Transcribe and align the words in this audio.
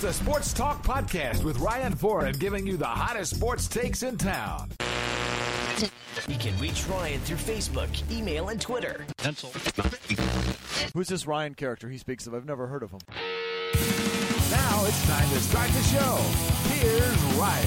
the 0.00 0.12
Sports 0.14 0.54
Talk 0.54 0.82
Podcast 0.82 1.44
with 1.44 1.58
Ryan 1.58 1.94
Foran 1.94 2.38
giving 2.38 2.66
you 2.66 2.78
the 2.78 2.86
hottest 2.86 3.36
sports 3.36 3.68
takes 3.68 4.02
in 4.02 4.16
town. 4.16 4.70
You 6.26 6.38
can 6.38 6.58
reach 6.58 6.86
Ryan 6.86 7.20
through 7.20 7.36
Facebook, 7.36 8.10
email, 8.10 8.48
and 8.48 8.58
Twitter. 8.58 9.04
Pencil. 9.18 9.52
Who's 10.94 11.08
this 11.08 11.26
Ryan 11.26 11.54
character 11.54 11.90
he 11.90 11.98
speaks 11.98 12.26
of? 12.26 12.32
I've 12.32 12.46
never 12.46 12.66
heard 12.66 12.82
of 12.82 12.92
him. 12.92 13.00
Now 14.50 14.84
it's 14.86 15.06
time 15.06 15.28
to 15.28 15.40
start 15.40 15.68
the 15.68 15.82
show. 15.82 16.16
Here's 16.72 17.22
Ryan. 17.38 17.66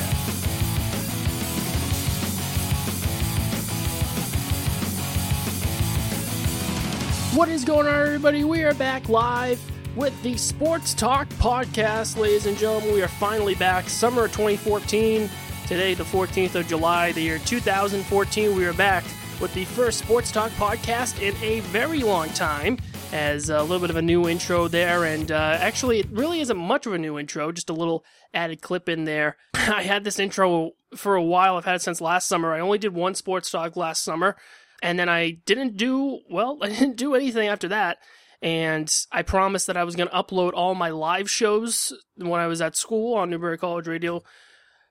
What 7.37 7.49
is 7.49 7.63
going 7.63 7.85
on, 7.85 7.93
everybody? 7.93 8.43
We 8.43 8.63
are 8.63 8.73
back 8.73 9.07
live 9.07 9.59
with 9.95 10.19
the 10.23 10.35
Sports 10.37 10.93
Talk 10.93 11.29
Podcast, 11.29 12.17
ladies 12.17 12.45
and 12.45 12.57
gentlemen. 12.57 12.93
We 12.93 13.03
are 13.03 13.07
finally 13.07 13.55
back. 13.55 13.89
Summer 13.89 14.27
2014. 14.27 15.29
Today, 15.67 15.93
the 15.93 16.03
14th 16.03 16.55
of 16.55 16.67
July, 16.67 17.11
the 17.11 17.21
year 17.21 17.37
2014. 17.37 18.55
We 18.55 18.65
are 18.65 18.73
back 18.73 19.03
with 19.39 19.53
the 19.53 19.65
first 19.65 19.99
Sports 19.99 20.31
Talk 20.31 20.51
Podcast 20.51 21.21
in 21.21 21.35
a 21.43 21.59
very 21.61 21.99
long 21.99 22.29
time. 22.29 22.77
As 23.11 23.49
a 23.51 23.61
little 23.61 23.79
bit 23.79 23.91
of 23.91 23.95
a 23.95 24.01
new 24.01 24.27
intro 24.27 24.67
there, 24.67 25.05
and 25.05 25.31
uh, 25.31 25.57
actually, 25.59 25.99
it 25.99 26.07
really 26.09 26.39
isn't 26.39 26.57
much 26.57 26.87
of 26.87 26.93
a 26.93 26.97
new 26.97 27.19
intro, 27.19 27.51
just 27.51 27.69
a 27.69 27.73
little 27.73 28.03
added 28.33 28.61
clip 28.61 28.89
in 28.89 29.05
there. 29.05 29.37
I 29.53 29.83
had 29.83 30.03
this 30.03 30.17
intro 30.17 30.71
for 30.95 31.13
a 31.13 31.21
while. 31.21 31.57
I've 31.57 31.65
had 31.65 31.75
it 31.75 31.83
since 31.83 32.01
last 32.01 32.27
summer. 32.27 32.53
I 32.53 32.59
only 32.59 32.79
did 32.79 32.95
one 32.95 33.13
Sports 33.13 33.51
Talk 33.51 33.75
last 33.75 34.03
summer 34.03 34.35
and 34.83 34.99
then 34.99 35.09
I 35.09 35.31
didn't 35.45 35.77
do 35.77 36.19
well. 36.29 36.59
I 36.61 36.69
didn't 36.69 36.97
do 36.97 37.15
anything 37.15 37.47
after 37.47 37.69
that. 37.69 37.97
And 38.43 38.93
I 39.09 39.21
promised 39.21 39.67
that 39.67 39.77
I 39.77 39.85
was 39.85 39.95
going 39.95 40.09
to 40.09 40.15
upload 40.15 40.51
all 40.53 40.75
my 40.75 40.89
live 40.89 41.31
shows 41.31 41.93
when 42.17 42.41
I 42.41 42.47
was 42.47 42.61
at 42.61 42.75
school 42.75 43.15
on 43.15 43.29
Newberry 43.29 43.57
College 43.57 43.87
Radio. 43.87 44.21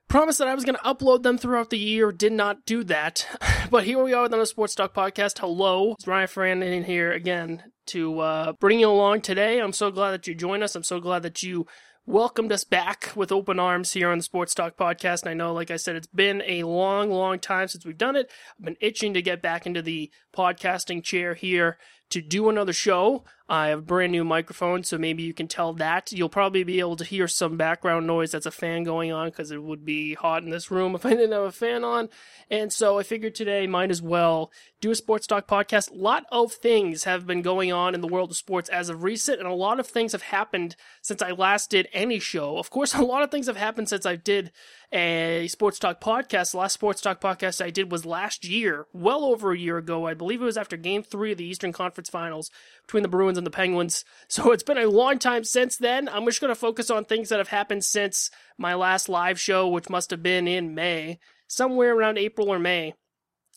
Promised 0.07 0.39
that 0.39 0.47
I 0.47 0.55
was 0.55 0.65
going 0.65 0.75
to 0.75 0.81
upload 0.81 1.21
them 1.21 1.37
throughout 1.37 1.69
the 1.69 1.77
year. 1.77 2.11
Did 2.11 2.33
not 2.33 2.65
do 2.65 2.83
that. 2.85 3.27
But 3.71 3.85
here 3.85 4.03
we 4.03 4.13
are 4.13 4.25
on 4.25 4.31
the 4.31 4.45
Sports 4.45 4.75
Talk 4.75 4.93
Podcast. 4.93 5.39
Hello, 5.39 5.93
it's 5.93 6.05
Ryan 6.05 6.27
Foran 6.27 6.63
in 6.63 6.83
here 6.83 7.11
again 7.11 7.63
to 7.87 8.19
uh, 8.19 8.53
bring 8.59 8.79
you 8.79 8.89
along 8.89 9.21
today. 9.21 9.57
I'm 9.59 9.73
so 9.73 9.89
glad 9.89 10.11
that 10.11 10.27
you 10.27 10.35
joined 10.35 10.61
us. 10.61 10.75
I'm 10.75 10.83
so 10.83 10.99
glad 10.99 11.23
that 11.23 11.41
you 11.41 11.65
welcomed 12.05 12.51
us 12.51 12.65
back 12.65 13.11
with 13.15 13.31
open 13.31 13.59
arms 13.59 13.93
here 13.93 14.09
on 14.09 14.19
the 14.19 14.23
Sports 14.23 14.53
Talk 14.53 14.77
podcast. 14.77 15.21
And 15.21 15.31
I 15.31 15.33
know, 15.33 15.53
like 15.53 15.71
I 15.71 15.77
said, 15.77 15.95
it's 15.95 16.07
been 16.07 16.43
a 16.45 16.63
long, 16.63 17.09
long 17.09 17.39
time 17.39 17.67
since 17.67 17.83
we've 17.83 17.97
done 17.97 18.15
it. 18.15 18.29
I've 18.59 18.65
been 18.65 18.77
itching 18.79 19.15
to 19.15 19.23
get 19.23 19.41
back 19.41 19.65
into 19.65 19.81
the 19.81 20.11
podcasting 20.35 21.03
chair 21.03 21.33
here 21.33 21.77
to 22.13 22.21
do 22.21 22.47
another 22.47 22.73
show. 22.73 23.23
I 23.49 23.69
have 23.69 23.79
a 23.79 23.83
brand 23.83 24.11
new 24.11 24.23
microphone, 24.23 24.83
so 24.83 24.99
maybe 24.99 25.23
you 25.23 25.33
can 25.33 25.47
tell 25.47 25.73
that. 25.73 26.11
You'll 26.11 26.29
probably 26.29 26.63
be 26.63 26.79
able 26.79 26.95
to 26.95 27.03
hear 27.03 27.27
some 27.27 27.57
background 27.57 28.05
noise 28.07 28.31
that's 28.31 28.45
a 28.45 28.51
fan 28.51 28.83
going 28.83 29.11
on 29.11 29.29
because 29.29 29.49
it 29.49 29.61
would 29.61 29.83
be 29.83 30.13
hot 30.13 30.43
in 30.43 30.51
this 30.51 30.69
room 30.69 30.93
if 30.95 31.05
I 31.05 31.09
didn't 31.09 31.31
have 31.31 31.43
a 31.43 31.51
fan 31.51 31.83
on. 31.83 32.09
And 32.51 32.71
so 32.71 32.99
I 32.99 33.03
figured 33.03 33.33
today 33.33 33.65
might 33.65 33.89
as 33.89 34.01
well 34.01 34.51
do 34.79 34.91
a 34.91 34.95
sports 34.95 35.25
talk 35.25 35.47
podcast. 35.47 35.91
A 35.91 35.95
lot 35.95 36.25
of 36.31 36.53
things 36.53 37.03
have 37.03 37.25
been 37.25 37.41
going 37.41 37.71
on 37.73 37.95
in 37.95 38.01
the 38.01 38.07
world 38.07 38.31
of 38.31 38.37
sports 38.37 38.69
as 38.69 38.89
of 38.89 39.03
recent, 39.03 39.39
and 39.39 39.47
a 39.47 39.53
lot 39.53 39.79
of 39.79 39.87
things 39.87 40.11
have 40.11 40.21
happened 40.21 40.75
since 41.01 41.21
I 41.21 41.31
last 41.31 41.69
did 41.69 41.87
any 41.93 42.19
show. 42.19 42.59
Of 42.59 42.69
course, 42.69 42.93
a 42.95 43.01
lot 43.01 43.23
of 43.23 43.31
things 43.31 43.47
have 43.47 43.57
happened 43.57 43.89
since 43.89 44.05
I 44.05 44.15
did 44.15 44.51
a 44.93 45.47
sports 45.47 45.79
talk 45.79 45.99
podcast. 45.99 46.51
The 46.51 46.57
last 46.57 46.73
sports 46.73 47.01
talk 47.01 47.19
podcast 47.19 47.63
I 47.63 47.71
did 47.71 47.91
was 47.91 48.05
last 48.05 48.45
year, 48.45 48.85
well 48.93 49.25
over 49.25 49.51
a 49.51 49.57
year 49.57 49.77
ago. 49.77 50.05
I 50.05 50.13
believe 50.13 50.41
it 50.41 50.45
was 50.45 50.57
after 50.57 50.77
game 50.77 51.03
three 51.03 51.31
of 51.31 51.37
the 51.39 51.45
Eastern 51.45 51.73
Conference 51.73 52.09
Finals 52.09 52.51
between 52.85 53.03
the 53.03 53.09
Bruins 53.09 53.37
and 53.37 53.47
the 53.47 53.51
Penguins. 53.51 54.05
So 54.27 54.51
it's 54.51 54.63
been 54.63 54.79
a 54.79 54.87
long 54.87 55.19
time 55.19 55.43
since 55.43 55.77
then. 55.77 56.09
I'm 56.09 56.25
just 56.25 56.41
going 56.41 56.49
to 56.49 56.55
focus 56.55 56.89
on 56.89 57.05
things 57.05 57.29
that 57.29 57.37
have 57.37 57.49
happened 57.49 57.83
since 57.83 58.31
my 58.57 58.73
last 58.73 59.07
live 59.07 59.39
show, 59.39 59.67
which 59.67 59.89
must 59.89 60.09
have 60.09 60.23
been 60.23 60.47
in 60.47 60.73
May, 60.73 61.19
somewhere 61.47 61.95
around 61.95 62.17
April 62.17 62.49
or 62.49 62.57
May 62.57 62.95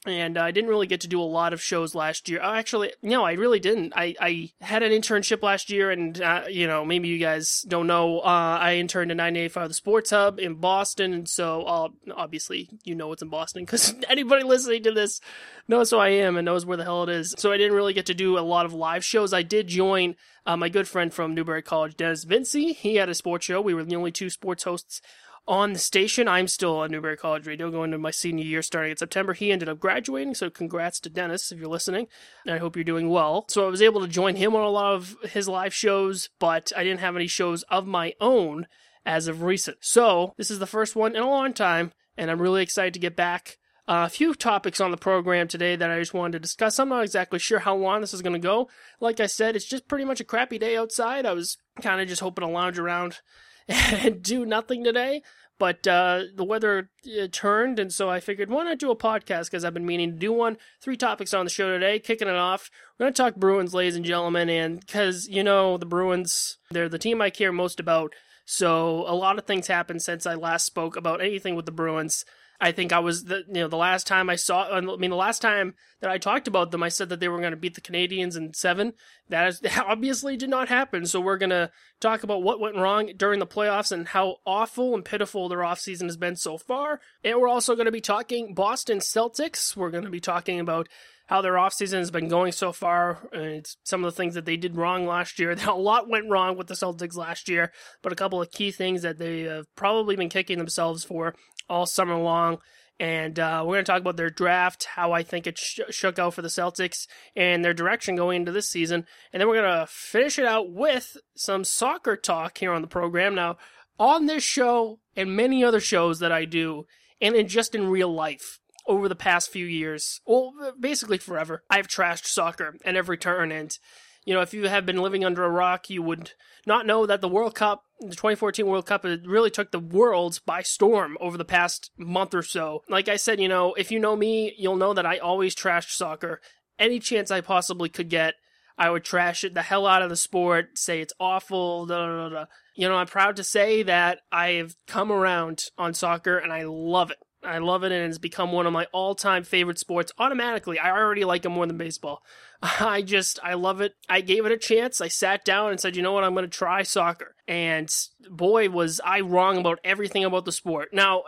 and 0.07 0.39
uh, 0.39 0.43
I 0.43 0.51
didn't 0.51 0.71
really 0.71 0.87
get 0.87 1.01
to 1.03 1.09
do 1.09 1.21
a 1.21 1.25
lot 1.25 1.53
of 1.53 1.61
shows 1.61 1.95
last 1.95 2.29
year. 2.29 2.41
Oh, 2.43 2.55
actually, 2.55 2.93
no, 3.03 3.25
I 3.25 3.33
really 3.33 3.61
didn't. 3.61 3.93
I, 3.97 4.15
I 4.21 4.51
had 4.61 4.83
an 4.83 4.93
internship 4.93 5.43
last 5.43 5.71
year, 5.71 5.91
and 5.91 6.21
uh, 6.21 6.45
you 6.49 6.67
know, 6.67 6.85
maybe 6.85 7.09
you 7.09 7.19
guys 7.19 7.63
don't 7.69 7.87
know. 7.87 8.21
Uh, 8.21 8.59
I 8.61 8.77
interned 8.77 9.11
at 9.11 9.17
985 9.17 9.69
The 9.69 9.75
Sports 9.75 10.11
Hub 10.11 10.39
in 10.39 10.55
Boston, 10.55 11.13
and 11.13 11.29
so 11.29 11.63
uh, 11.63 11.89
obviously 12.15 12.69
you 12.85 12.95
know 12.95 13.13
it's 13.13 13.23
in 13.23 13.29
Boston 13.29 13.65
because 13.65 13.95
anybody 14.09 14.45
listening 14.45 14.83
to 14.85 14.93
this 14.93 15.21
knows 15.69 15.91
who 15.91 15.99
I 15.99 16.09
am 16.09 16.37
and 16.37 16.45
knows 16.45 16.65
where 16.65 16.77
the 16.77 16.85
hell 16.85 17.03
it 17.03 17.09
is. 17.09 17.35
So 17.39 17.53
I 17.53 17.57
didn't 17.57 17.75
really 17.75 17.93
get 17.93 18.07
to 18.07 18.15
do 18.15 18.39
a 18.39 18.41
lot 18.41 18.67
of 18.67 18.73
live 18.73 19.05
shows. 19.05 19.33
I 19.33 19.43
did 19.43 19.67
join 19.67 20.17
uh, 20.47 20.57
my 20.57 20.69
good 20.69 20.87
friend 20.87 21.13
from 21.13 21.35
Newberry 21.35 21.63
College, 21.63 21.97
Dennis 21.97 22.25
Vinci. 22.25 22.73
He 22.73 22.97
had 22.97 23.09
a 23.09 23.15
sports 23.15 23.45
show. 23.45 23.61
We 23.61 23.75
were 23.75 23.85
the 23.85 23.97
only 23.97 24.13
two 24.13 24.31
sports 24.31 24.65
hosts 24.65 25.01
on 25.49 25.73
the 25.73 25.79
station. 25.79 26.29
I'm 26.29 26.49
still 26.49 26.83
at 26.83 26.91
Newberry 26.91 27.17
College 27.17 27.47
Radio 27.47 27.71
going 27.71 27.93
into 27.93 27.99
my 27.99 28.11
senior 28.11 28.45
year 28.45 28.63
starting 28.63 28.91
in 28.91 28.97
September. 28.97 29.33
He 29.33 29.53
ended 29.53 29.69
up 29.69 29.79
graduating, 29.79 30.35
so 30.35 30.51
congrats 30.51 31.01
to 31.01 31.11
Dennis 31.11 31.53
if 31.53 31.59
you're 31.59 31.69
listening. 31.69 32.09
And 32.45 32.55
I 32.55 32.59
hope 32.59 32.77
you're 32.77 32.85
doing 32.85 33.09
well. 33.09 33.47
So 33.49 33.67
I 33.67 33.71
was 33.71 33.83
able 33.83 34.01
to 34.01 34.09
join 34.09 34.37
him 34.37 34.55
on 34.55 34.63
a 34.63 34.71
lot 34.71 34.95
of 34.95 35.17
his 35.23 35.49
live 35.49 35.75
shows, 35.75 36.31
but 36.39 36.73
I 36.77 36.85
didn't 36.85 37.01
have 37.01 37.17
any 37.17 37.27
shows 37.27 37.63
of 37.65 37.87
my 37.87 38.15
own 38.21 38.67
as 39.05 39.29
of 39.29 39.43
recent. 39.43 39.79
So 39.81 40.35
this 40.37 40.51
is 40.51 40.59
the 40.59 40.67
first 40.67 40.97
one 40.97 41.15
in 41.15 41.23
a 41.23 41.31
long 41.31 41.53
time, 41.53 41.93
and 42.17 42.31
I'm 42.31 42.43
really 42.43 42.63
excited 42.63 42.95
to 42.95 43.01
get 43.01 43.17
back. 43.17 43.59
Uh, 43.89 44.03
a 44.05 44.11
few 44.11 44.35
topics 44.35 44.81
on 44.81 44.91
the 44.91 44.97
program 44.97 45.47
today 45.47 45.77
that 45.77 45.93
I 45.93 46.01
just 46.01 46.13
wanted 46.13 46.33
to 46.33 46.39
discuss. 46.41 46.81
I'm 46.81 46.89
not 46.89 47.05
exactly 47.05 47.39
sure 47.39 47.61
how 47.61 47.77
long 47.77 48.01
this 48.01 48.13
is 48.13 48.21
going 48.21 48.33
to 48.33 48.41
go. 48.41 48.69
Like 48.99 49.21
I 49.21 49.27
said, 49.27 49.55
it's 49.55 49.65
just 49.65 49.87
pretty 49.87 50.05
much 50.05 50.19
a 50.19 50.25
crappy 50.25 50.59
day 50.59 50.77
outside. 50.77 51.25
I 51.25 51.33
was 51.33 51.57
kind 51.81 52.01
of 52.01 52.09
just 52.09 52.21
hoping 52.21 52.45
to 52.45 52.53
lounge 52.53 52.81
around 52.81 53.21
and 53.69 54.23
do 54.23 54.45
nothing 54.45 54.85
today. 54.85 55.23
But 55.59 55.87
uh, 55.87 56.25
the 56.35 56.45
weather 56.45 56.91
uh, 57.07 57.29
turned, 57.33 57.79
and 57.79 57.91
so 57.91 58.11
I 58.11 58.21
figured, 58.21 58.51
why 58.51 58.65
not 58.65 58.79
do 58.79 58.91
a 58.91 58.97
podcast? 58.97 59.45
Because 59.45 59.65
I've 59.65 59.73
been 59.73 59.87
meaning 59.87 60.13
to 60.13 60.19
do 60.19 60.33
one. 60.33 60.59
Three 60.83 60.99
topics 60.99 61.33
on 61.33 61.47
the 61.47 61.51
show 61.51 61.71
today. 61.71 61.99
Kicking 61.99 62.29
it 62.29 62.37
off, 62.37 62.71
we're 62.99 63.05
going 63.05 63.15
to 63.15 63.23
talk 63.23 63.37
Bruins, 63.37 63.73
ladies 63.73 63.97
and 63.97 64.05
gentlemen, 64.05 64.51
and 64.51 64.81
because 64.81 65.29
you 65.29 65.43
know 65.43 65.79
the 65.79 65.87
Bruins, 65.87 66.59
they're 66.71 66.91
the 66.91 66.99
team 66.99 67.23
I 67.23 67.31
care 67.31 67.53
most 67.53 67.81
about. 67.81 68.13
So 68.45 69.05
a 69.09 69.15
lot 69.15 69.39
of 69.39 69.47
things 69.47 69.67
happened 69.67 70.03
since 70.03 70.27
I 70.27 70.35
last 70.35 70.67
spoke 70.67 70.95
about 70.95 71.23
anything 71.23 71.57
with 71.57 71.65
the 71.65 71.73
Bruins. 71.73 72.25
I 72.61 72.73
think 72.73 72.93
I 72.93 72.99
was 72.99 73.25
the 73.25 73.45
you 73.49 73.55
know 73.55 73.69
the 73.69 73.77
last 73.77 74.07
time 74.07 74.31
I 74.31 74.37
saw 74.37 74.69
I 74.69 74.81
mean 74.81 75.11
the 75.11 75.17
last 75.17 75.43
time 75.43 75.75
that 76.01 76.11
I 76.11 76.19
talked 76.19 76.49
about 76.49 76.71
them 76.71 76.83
I 76.83 76.89
said 76.89 77.09
that 77.09 77.21
they 77.21 77.29
were 77.29 77.39
going 77.39 77.51
to 77.51 77.57
beat 77.57 77.75
the 77.75 77.81
Canadiens 77.81 78.37
in 78.37 78.55
7 78.55 78.93
that 79.29 79.49
is, 79.49 79.63
obviously 79.79 80.37
did 80.37 80.51
not 80.51 80.69
happen. 80.69 81.07
So 81.07 81.21
we're 81.21 81.39
going 81.39 81.51
to 81.51 81.71
talk 82.01 82.23
about 82.23 82.43
what 82.43 82.61
went 82.61 82.77
wrong 82.77 83.13
during 83.17 83.41
the 83.41 83.47
playoffs 83.47 83.93
and 83.93 84.09
how 84.09 84.37
awful 84.47 84.95
and 84.95 85.05
pitiful 85.05 85.49
their 85.49 85.59
offseason 85.59 86.05
has 86.05 86.17
been 86.17 86.37
so 86.37 86.59
far. 86.59 87.01
And 87.25 87.41
we're 87.41 87.49
also 87.49 87.75
going 87.75 87.87
to 87.87 87.93
be 87.93 88.01
talking 88.01 88.55
Boston 88.55 88.99
Celtics. 88.99 89.77
We're 89.77 89.91
going 89.91 90.05
to 90.05 90.11
be 90.11 90.21
talking 90.21 90.61
about 90.61 90.89
how 91.27 91.41
their 91.41 91.55
offseason 91.55 91.99
has 91.99 92.11
been 92.11 92.29
going 92.29 92.53
so 92.53 92.73
far 92.73 93.29
and 93.33 93.67
some 93.85 94.05
of 94.05 94.13
the 94.13 94.17
things 94.17 94.35
that 94.35 94.45
they 94.45 94.57
did 94.57 94.77
wrong 94.77 95.07
last 95.07 95.39
year. 95.39 95.51
A 95.67 95.75
lot 95.75 96.09
went 96.09 96.31
wrong 96.31 96.57
with 96.57 96.69
the 96.69 96.75
Celtics 96.75 97.17
last 97.17 97.49
year, 97.49 97.73
but 98.03 98.13
a 98.13 98.17
couple 98.17 98.41
of 98.41 98.51
key 98.51 98.71
things 98.71 99.03
that 99.03 99.19
they 99.19 99.43
have 99.43 99.67
probably 99.75 100.17
been 100.17 100.29
kicking 100.29 100.59
themselves 100.59 101.05
for 101.05 101.35
all 101.69 101.87
summer 101.87 102.17
long. 102.17 102.59
And 102.99 103.39
uh, 103.39 103.63
we're 103.67 103.75
going 103.75 103.85
to 103.85 103.93
talk 103.93 104.01
about 104.01 104.17
their 104.17 104.31
draft, 104.31 104.85
how 104.95 105.13
I 105.13 105.23
think 105.23 105.47
it 105.47 105.59
sh- 105.59 105.81
shook 105.91 106.19
out 106.19 106.33
for 106.33 106.41
the 106.41 106.49
Celtics, 106.49 107.07
and 107.35 107.63
their 107.63 107.75
direction 107.75 108.17
going 108.17 108.41
into 108.41 108.53
this 108.53 108.71
season. 108.71 109.05
And 109.33 109.41
then 109.41 109.49
we're 109.49 109.61
going 109.61 109.81
to 109.81 109.87
finish 109.87 110.39
it 110.39 110.47
out 110.47 110.73
with 110.73 111.17
some 111.35 111.63
soccer 111.65 112.17
talk 112.17 112.57
here 112.57 112.73
on 112.73 112.81
the 112.81 112.89
program. 112.89 113.35
Now, 113.35 113.59
on 113.99 114.27
this 114.27 114.43
show 114.43 115.01
and 115.15 115.37
many 115.37 115.63
other 115.63 115.81
shows 115.81 116.21
that 116.21 116.33
I 116.33 116.47
do, 116.47 116.87
and 117.21 117.35
in 117.35 117.49
just 117.49 117.75
in 117.75 117.89
real 117.89 118.13
life 118.13 118.61
over 118.87 119.09
the 119.09 119.15
past 119.15 119.51
few 119.51 119.67
years, 119.67 120.21
well, 120.27 120.53
basically 120.79 121.19
forever, 121.19 121.63
I've 121.71 121.89
trashed 121.89 122.27
soccer 122.27 122.77
at 122.85 122.97
every 122.97 123.19
turn. 123.19 123.53
And 123.53 123.77
you 124.25 124.35
know, 124.35 124.41
if 124.41 124.53
you 124.53 124.69
have 124.69 124.85
been 124.85 125.03
living 125.03 125.25
under 125.25 125.45
a 125.45 125.51
rock, 125.51 125.89
you 125.89 126.03
would 126.03 126.33
not 126.67 126.85
know 126.85 127.07
that 127.07 127.21
the 127.21 127.29
World 127.29 127.55
Cup, 127.55 127.85
the 128.01 128.09
2014 128.09 128.67
World 128.67 128.87
Cup, 128.87 129.05
it 129.05 129.21
really 129.25 129.51
took 129.51 129.71
the 129.71 129.79
world 129.79 130.41
by 130.45 130.63
storm 130.63 131.17
over 131.21 131.39
the 131.39 131.45
past 131.45 131.91
month 131.97 132.35
or 132.35 132.43
so. 132.43 132.83
Like 132.89 133.09
I 133.09 133.17
said, 133.17 133.41
you 133.41 133.49
know, 133.49 133.75
if 133.75 133.93
you 133.93 134.01
know 134.01 134.17
me, 134.17 134.53
you'll 134.59 134.77
know 134.77 134.93
that 134.95 135.07
I 135.07 135.19
always 135.19 135.55
trashed 135.55 135.91
soccer. 135.91 136.41
Any 136.79 136.99
chance 136.99 137.31
I 137.31 137.41
possibly 137.41 137.89
could 137.89 138.11
get, 138.11 138.35
I 138.77 138.91
would 138.91 139.05
trash 139.05 139.45
it 139.45 139.55
the 139.55 139.63
hell 139.63 139.87
out 139.87 140.03
of 140.03 140.11
the 140.11 140.17
sport, 140.17 140.77
say 140.77 141.01
it's 141.01 141.15
awful, 141.19 141.87
da 141.87 142.07
da 142.07 142.29
da. 142.29 142.45
You 142.75 142.89
know, 142.89 142.97
I'm 142.97 143.07
proud 143.07 143.37
to 143.37 143.45
say 143.45 143.85
that 143.85 144.19
I've 144.31 144.77
come 144.87 145.11
around 145.11 145.65
on 145.79 145.95
soccer 145.95 146.37
and 146.37 146.53
I 146.53 146.65
love 146.65 147.11
it. 147.11 147.19
I 147.47 147.59
love 147.59 147.85
it, 147.85 147.93
and 147.93 148.09
it's 148.09 148.19
become 148.19 148.53
one 148.53 148.67
of 148.67 148.73
my 148.73 148.87
all-time 148.93 149.45
favorite 149.45 149.79
sports. 149.79 150.13
Automatically, 150.19 150.79
I 150.79 150.91
already 150.91 151.25
like 151.25 151.45
it 151.45 151.49
more 151.51 151.67
than 151.67 151.79
baseball. 151.79 152.23
I 152.63 153.03
just, 153.03 153.39
I 153.43 153.55
love 153.55 153.81
it. 153.81 153.95
I 154.09 154.21
gave 154.21 154.45
it 154.45 154.53
a 154.53 154.59
chance. 154.59 155.01
I 155.01 155.09
sat 155.09 155.45
down 155.45 155.71
and 155.71 155.81
said, 155.81 155.97
you 155.97 156.03
know 156.03 156.13
what, 156.13 156.25
I'm 156.25 156.35
going 156.35 156.45
to 156.45 156.51
try 156.51 156.83
soccer. 156.83 157.35
And 157.47 157.89
boy, 158.29 158.69
was 158.69 159.01
I 159.05 159.21
wrong 159.21 159.57
about 159.59 159.79
everything 159.85 160.25
about 160.25 160.45
the 160.45 160.53
sport. 160.53 160.89
Now, 160.93 161.23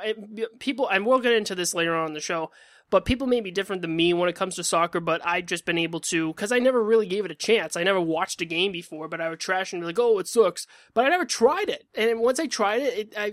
people, 0.58 0.88
and 0.88 1.06
we'll 1.06 1.20
get 1.20 1.32
into 1.32 1.54
this 1.54 1.74
later 1.74 1.94
on 1.94 2.08
in 2.08 2.14
the 2.14 2.20
show, 2.20 2.50
But 2.90 3.04
people 3.04 3.26
may 3.26 3.40
be 3.40 3.50
different 3.50 3.82
than 3.82 3.94
me 3.94 4.14
when 4.14 4.28
it 4.28 4.34
comes 4.36 4.56
to 4.56 4.64
soccer, 4.64 5.00
but 5.00 5.20
I've 5.24 5.46
just 5.46 5.66
been 5.66 5.78
able 5.78 6.00
to, 6.00 6.28
because 6.28 6.52
I 6.52 6.58
never 6.58 6.82
really 6.82 7.06
gave 7.06 7.24
it 7.24 7.30
a 7.30 7.34
chance. 7.36 7.76
I 7.76 7.82
never 7.82 8.00
watched 8.00 8.40
a 8.40 8.46
game 8.46 8.72
before, 8.72 9.08
but 9.08 9.20
I 9.20 9.28
would 9.28 9.40
trash 9.40 9.72
and 9.72 9.82
be 9.82 9.86
like, 9.86 9.98
oh, 9.98 10.18
it 10.18 10.26
sucks. 10.26 10.66
But 10.94 11.04
I 11.04 11.10
never 11.10 11.26
tried 11.26 11.68
it. 11.68 11.86
And 11.94 12.20
once 12.20 12.40
I 12.40 12.46
tried 12.46 12.82
it, 12.82 12.98
it 12.98 13.14
I 13.16 13.32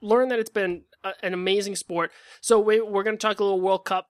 learned 0.00 0.32
that 0.32 0.40
it's 0.40 0.50
been 0.50 0.82
an 1.22 1.34
amazing 1.34 1.76
sport. 1.76 2.10
So 2.40 2.58
we, 2.58 2.80
we're 2.80 3.02
going 3.02 3.16
to 3.16 3.26
talk 3.26 3.40
a 3.40 3.44
little 3.44 3.60
World 3.60 3.84
Cup, 3.84 4.08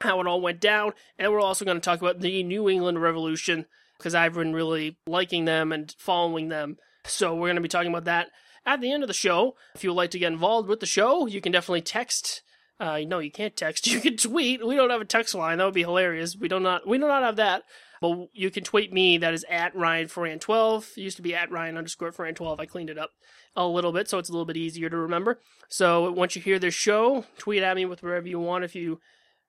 how 0.00 0.20
it 0.20 0.26
all 0.26 0.40
went 0.40 0.60
down, 0.60 0.92
and 1.18 1.32
we're 1.32 1.40
also 1.40 1.64
going 1.64 1.76
to 1.76 1.84
talk 1.84 2.00
about 2.00 2.20
the 2.20 2.42
New 2.42 2.68
England 2.68 3.00
Revolution, 3.00 3.66
because 3.98 4.14
I've 4.14 4.34
been 4.34 4.52
really 4.52 4.98
liking 5.06 5.44
them 5.44 5.72
and 5.72 5.94
following 5.98 6.48
them. 6.48 6.76
So 7.04 7.34
we're 7.34 7.48
going 7.48 7.56
to 7.56 7.62
be 7.62 7.68
talking 7.68 7.90
about 7.90 8.04
that 8.04 8.28
at 8.64 8.80
the 8.80 8.92
end 8.92 9.02
of 9.02 9.08
the 9.08 9.14
show. 9.14 9.54
If 9.74 9.84
you 9.84 9.90
would 9.90 9.96
like 9.96 10.10
to 10.10 10.18
get 10.18 10.32
involved 10.32 10.68
with 10.68 10.80
the 10.80 10.86
show, 10.86 11.26
you 11.26 11.40
can 11.40 11.52
definitely 11.52 11.82
text 11.82 12.42
uh, 12.78 13.00
no, 13.06 13.18
you 13.20 13.30
can't 13.30 13.56
text. 13.56 13.86
You 13.96 14.00
can 14.00 14.16
tweet. 14.16 14.66
We 14.66 14.76
don't 14.76 14.90
have 14.90 15.00
a 15.00 15.06
text 15.06 15.34
line. 15.34 15.58
That 15.58 15.64
would 15.64 15.74
be 15.74 15.82
hilarious. 15.82 16.36
We 16.36 16.48
do 16.48 16.60
not. 16.60 16.86
We 16.86 16.98
do 16.98 17.06
not 17.06 17.22
have 17.22 17.36
that. 17.36 17.62
But 18.00 18.28
you 18.32 18.50
can 18.50 18.64
tweet 18.64 18.92
me. 18.92 19.18
That 19.18 19.34
is 19.34 19.44
at 19.48 19.74
Ryan 19.74 20.08
Foran 20.08 20.40
twelve. 20.40 20.90
It 20.96 21.00
used 21.00 21.16
to 21.16 21.22
be 21.22 21.34
at 21.34 21.50
Ryan 21.50 21.76
underscore 21.76 22.12
Foran 22.12 22.34
twelve. 22.34 22.60
I 22.60 22.66
cleaned 22.66 22.90
it 22.90 22.98
up 22.98 23.10
a 23.54 23.66
little 23.66 23.92
bit, 23.92 24.08
so 24.08 24.18
it's 24.18 24.28
a 24.28 24.32
little 24.32 24.44
bit 24.44 24.56
easier 24.56 24.90
to 24.90 24.96
remember. 24.96 25.40
So 25.68 26.10
once 26.10 26.36
you 26.36 26.42
hear 26.42 26.58
this 26.58 26.74
show, 26.74 27.24
tweet 27.38 27.62
at 27.62 27.76
me 27.76 27.84
with 27.84 28.02
whatever 28.02 28.28
you 28.28 28.38
want. 28.38 28.64
If 28.64 28.74
you 28.74 29.00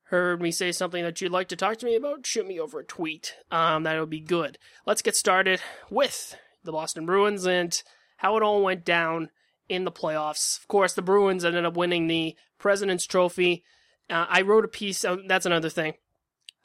heard 0.04 0.42
me 0.42 0.52
say 0.52 0.72
something 0.72 1.04
that 1.04 1.20
you'd 1.20 1.32
like 1.32 1.50
to 1.50 1.58
talk 1.58 1.78
to 1.78 1.86
me 1.86 1.96
about, 1.96 2.26
shoot 2.26 2.48
me 2.48 2.60
over 2.60 2.80
a 2.80 2.86
tweet. 2.86 3.36
Um, 3.52 3.84
that 3.84 4.00
would 4.00 4.10
be 4.10 4.22
good. 4.22 4.58
Let's 4.86 5.02
get 5.02 5.18
started 5.18 5.60
with 5.90 6.38
the 6.64 6.72
Boston 6.72 7.06
Bruins 7.06 7.46
and 7.46 7.82
how 8.16 8.38
it 8.38 8.44
all 8.44 8.64
went 8.64 8.86
down 8.86 9.30
in 9.68 9.84
the 9.84 9.92
playoffs. 9.92 10.60
Of 10.62 10.70
course, 10.70 10.94
the 10.94 11.02
Bruins 11.02 11.44
ended 11.44 11.66
up 11.66 11.76
winning 11.76 12.08
the 12.08 12.38
President's 12.58 13.06
Trophy. 13.06 13.66
Uh, 14.10 14.26
I 14.30 14.42
wrote 14.44 14.64
a 14.64 14.70
piece. 14.70 15.04
Uh, 15.04 15.18
that's 15.28 15.46
another 15.46 15.70
thing. 15.70 15.96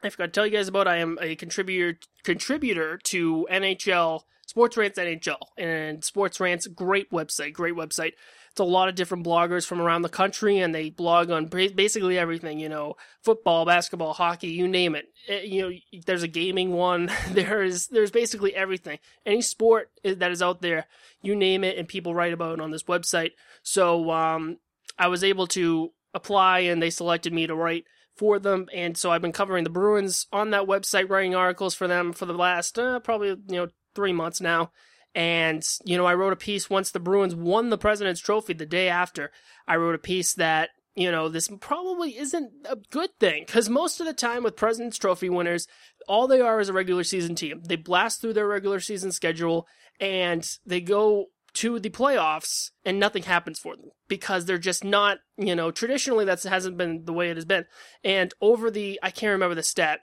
I 0.03 0.09
forgot 0.09 0.27
to 0.27 0.33
tell 0.33 0.47
you 0.47 0.53
guys 0.53 0.69
about. 0.69 0.89
I 0.89 0.99
am 0.99 1.19
a 1.21 1.37
contributor 1.37 1.99
contributor 2.25 2.99
to 3.05 3.47
NHL 3.51 4.23
Sports 4.47 4.77
Rants 4.77 4.99
NHL 4.99 5.39
and 5.57 6.05
Sports 6.05 6.41
Rants. 6.41 6.67
Great 6.67 7.11
website. 7.11 7.53
Great 7.53 7.75
website. 7.75 8.13
It's 8.51 8.61
a 8.61 8.65
lot 8.65 8.91
of 8.91 8.95
different 8.95 9.25
bloggers 9.25 9.65
from 9.65 9.81
around 9.81 10.03
the 10.03 10.11
country, 10.11 10.59
and 10.59 10.75
they 10.75 10.91
blog 10.91 11.31
on 11.31 11.47
basically 11.47 12.19
everything. 12.19 12.59
You 12.59 12.69
know, 12.69 12.97
football, 13.23 13.65
basketball, 13.65 14.13
hockey, 14.13 14.49
you 14.49 14.69
name 14.69 14.95
it. 14.95 15.07
it 15.27 15.33
eh, 15.33 15.45
you 15.45 15.63
know, 15.63 16.01
there's 16.05 16.23
a 16.23 16.29
gaming 16.29 16.73
one. 16.73 17.11
There's 17.31 17.87
there's 17.87 18.11
basically 18.11 18.55
everything. 18.55 18.99
Any 19.25 19.41
sport 19.41 19.91
that 20.05 20.31
is 20.31 20.43
out 20.43 20.61
there, 20.61 20.87
you 21.23 21.35
name 21.35 21.65
it, 21.65 21.79
and 21.79 21.89
people 21.89 22.15
write 22.15 22.35
about 22.35 22.59
it 22.59 22.61
on 22.61 22.73
this 22.73 22.83
website. 22.83 23.31
So 23.63 24.11
um, 24.11 24.59
I 24.99 25.09
was 25.09 25.25
able 25.25 25.47
to 25.49 25.93
apply, 26.13 26.61
and 26.61 26.83
they 26.83 26.91
selected 26.91 27.33
me 27.33 27.47
to 27.47 27.55
write 27.55 27.87
for 28.17 28.39
them, 28.39 28.69
and 28.75 28.97
so 28.97 29.11
I've 29.11 29.23
been 29.23 29.33
covering 29.33 29.65
the 29.65 29.71
Bruins 29.71 30.27
on 30.33 30.51
that 30.51 30.67
website, 30.67 31.09
writing 31.09 31.35
articles 31.35 31.75
for 31.75 31.89
them 31.89 32.13
for 32.13 32.27
the 32.27 32.35
last 32.35 32.79
uh, 32.79 33.01
probably 33.01 33.29
you 33.29 33.57
know 33.57 33.69
three 33.95 34.13
months 34.13 34.41
now. 34.41 34.71
And 35.15 35.63
you 35.85 35.97
know, 35.97 36.07
I 36.07 36.15
wrote 36.15 36.33
a 36.33 36.37
piece 36.37 36.71
once 36.71 36.91
the 36.91 37.01
Bruins 37.01 37.35
won 37.35 37.71
the 37.71 37.79
President's 37.79 38.21
Trophy 38.21 38.55
the 38.55 38.67
day 38.67 38.89
after. 38.89 39.31
I 39.67 39.77
wrote 39.77 39.95
a 39.95 39.99
piece 39.99 40.35
that 40.35 40.71
you 40.95 41.11
know, 41.11 41.29
this 41.29 41.49
probably 41.61 42.19
isn't 42.19 42.53
a 42.69 42.77
good 42.91 43.11
thing 43.19 43.45
because 43.47 43.69
most 43.69 44.01
of 44.01 44.07
the 44.07 44.13
time 44.13 44.43
with 44.43 44.57
President's 44.57 44.99
Trophy 44.99 45.31
winners, 45.31 45.67
all 46.07 46.27
they 46.27 46.41
are 46.41 46.61
is 46.61 46.69
a 46.69 46.75
regular 46.75 47.05
season 47.05 47.35
team. 47.35 47.63
They 47.65 47.77
blast 47.77 48.21
through 48.21 48.35
their 48.35 48.47
regular 48.47 48.81
season 48.81 49.11
schedule 49.11 49.67
and 50.01 50.47
they 50.67 50.81
go 50.81 51.27
to 51.55 51.79
the 51.79 51.91
playoffs 51.91 52.71
and 52.85 52.99
nothing 52.99 53.25
happens 53.25 53.59
for 53.59 53.77
them 53.77 53.91
because 54.09 54.47
they're 54.47 54.59
just 54.59 54.85
not, 54.85 55.19
you 55.37 55.55
know, 55.55 55.71
traditionally 55.71 56.25
that 56.25 56.43
hasn't 56.43 56.79
been 56.79 57.05
the 57.05 57.13
way 57.13 57.31
it 57.31 57.37
has 57.37 57.45
been. 57.45 57.67
And 58.03 58.33
over 58.41 58.71
the, 58.71 58.99
I 59.03 59.11
can't 59.11 59.33
remember 59.33 59.55
the 59.55 59.63
stat, 59.63 60.01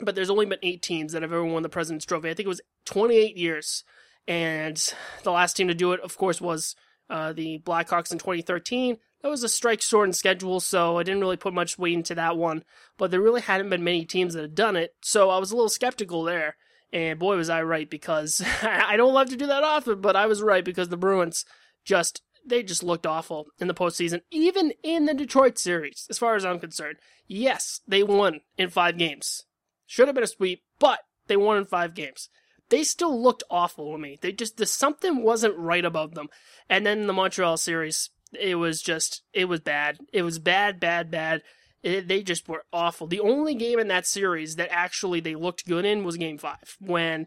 but 0.00 0.14
there's 0.14 0.30
only 0.30 0.46
been 0.46 0.58
eight 0.62 0.82
teams 0.82 1.12
that 1.12 1.22
have 1.22 1.32
ever 1.32 1.44
won 1.44 1.62
the 1.62 1.68
President's 1.68 2.04
Trophy. 2.04 2.30
I 2.30 2.34
think 2.34 2.46
it 2.46 2.48
was 2.48 2.62
28 2.86 3.36
years. 3.36 3.84
And 4.26 4.82
the 5.22 5.32
last 5.32 5.56
team 5.56 5.68
to 5.68 5.74
do 5.74 5.92
it, 5.92 6.00
of 6.00 6.16
course, 6.16 6.40
was 6.40 6.74
uh, 7.08 7.32
the 7.32 7.60
Blackhawks 7.60 8.12
in 8.12 8.18
2013. 8.18 8.98
That 9.22 9.28
was 9.28 9.42
a 9.42 9.48
strike 9.48 9.82
shortened 9.82 10.16
schedule, 10.16 10.60
so 10.60 10.96
I 10.96 11.02
didn't 11.02 11.20
really 11.20 11.36
put 11.36 11.52
much 11.52 11.78
weight 11.78 11.94
into 11.94 12.14
that 12.14 12.36
one. 12.36 12.64
But 12.96 13.10
there 13.10 13.20
really 13.20 13.42
hadn't 13.42 13.68
been 13.68 13.84
many 13.84 14.04
teams 14.04 14.34
that 14.34 14.42
had 14.42 14.54
done 14.54 14.76
it, 14.76 14.94
so 15.02 15.30
I 15.30 15.38
was 15.38 15.50
a 15.50 15.56
little 15.56 15.68
skeptical 15.68 16.22
there. 16.22 16.56
And 16.92 17.18
boy, 17.18 17.36
was 17.36 17.50
I 17.50 17.62
right 17.62 17.88
because 17.88 18.42
I 18.62 18.96
don't 18.96 19.14
love 19.14 19.30
to 19.30 19.36
do 19.36 19.46
that 19.46 19.64
often, 19.64 20.00
but 20.00 20.16
I 20.16 20.26
was 20.26 20.42
right 20.42 20.64
because 20.64 20.88
the 20.88 20.96
Bruins 20.96 21.44
just 21.84 22.22
they 22.46 22.62
just 22.62 22.82
looked 22.82 23.06
awful 23.06 23.46
in 23.58 23.68
the 23.68 23.74
postseason, 23.74 24.22
even 24.30 24.72
in 24.82 25.06
the 25.06 25.14
Detroit 25.14 25.58
series, 25.58 26.06
as 26.10 26.18
far 26.18 26.36
as 26.36 26.44
I'm 26.44 26.58
concerned. 26.58 26.96
Yes, 27.26 27.80
they 27.86 28.02
won 28.02 28.40
in 28.56 28.70
five 28.70 28.98
games. 28.98 29.44
Should 29.86 30.08
have 30.08 30.14
been 30.14 30.24
a 30.24 30.28
sweep, 30.28 30.62
but 30.78 31.00
they 31.26 31.36
won 31.36 31.58
in 31.58 31.64
five 31.64 31.94
games. 31.94 32.28
They 32.70 32.84
still 32.84 33.20
looked 33.20 33.42
awful 33.50 33.92
to 33.92 33.98
me. 33.98 34.18
They 34.20 34.32
just 34.32 34.56
the, 34.56 34.66
something 34.66 35.22
wasn't 35.22 35.56
right 35.56 35.84
about 35.84 36.14
them. 36.14 36.28
And 36.68 36.86
then 36.86 37.06
the 37.06 37.12
Montreal 37.12 37.56
series, 37.56 38.10
it 38.38 38.54
was 38.56 38.80
just 38.80 39.22
it 39.32 39.46
was 39.46 39.60
bad. 39.60 39.98
It 40.12 40.22
was 40.22 40.38
bad, 40.38 40.80
bad, 40.80 41.10
bad. 41.10 41.42
It, 41.82 42.08
they 42.08 42.22
just 42.22 42.48
were 42.48 42.64
awful. 42.72 43.06
The 43.06 43.20
only 43.20 43.54
game 43.54 43.78
in 43.78 43.88
that 43.88 44.06
series 44.06 44.56
that 44.56 44.70
actually 44.70 45.20
they 45.20 45.34
looked 45.34 45.66
good 45.66 45.84
in 45.84 46.04
was 46.04 46.16
Game 46.16 46.38
Five 46.38 46.76
when 46.78 47.26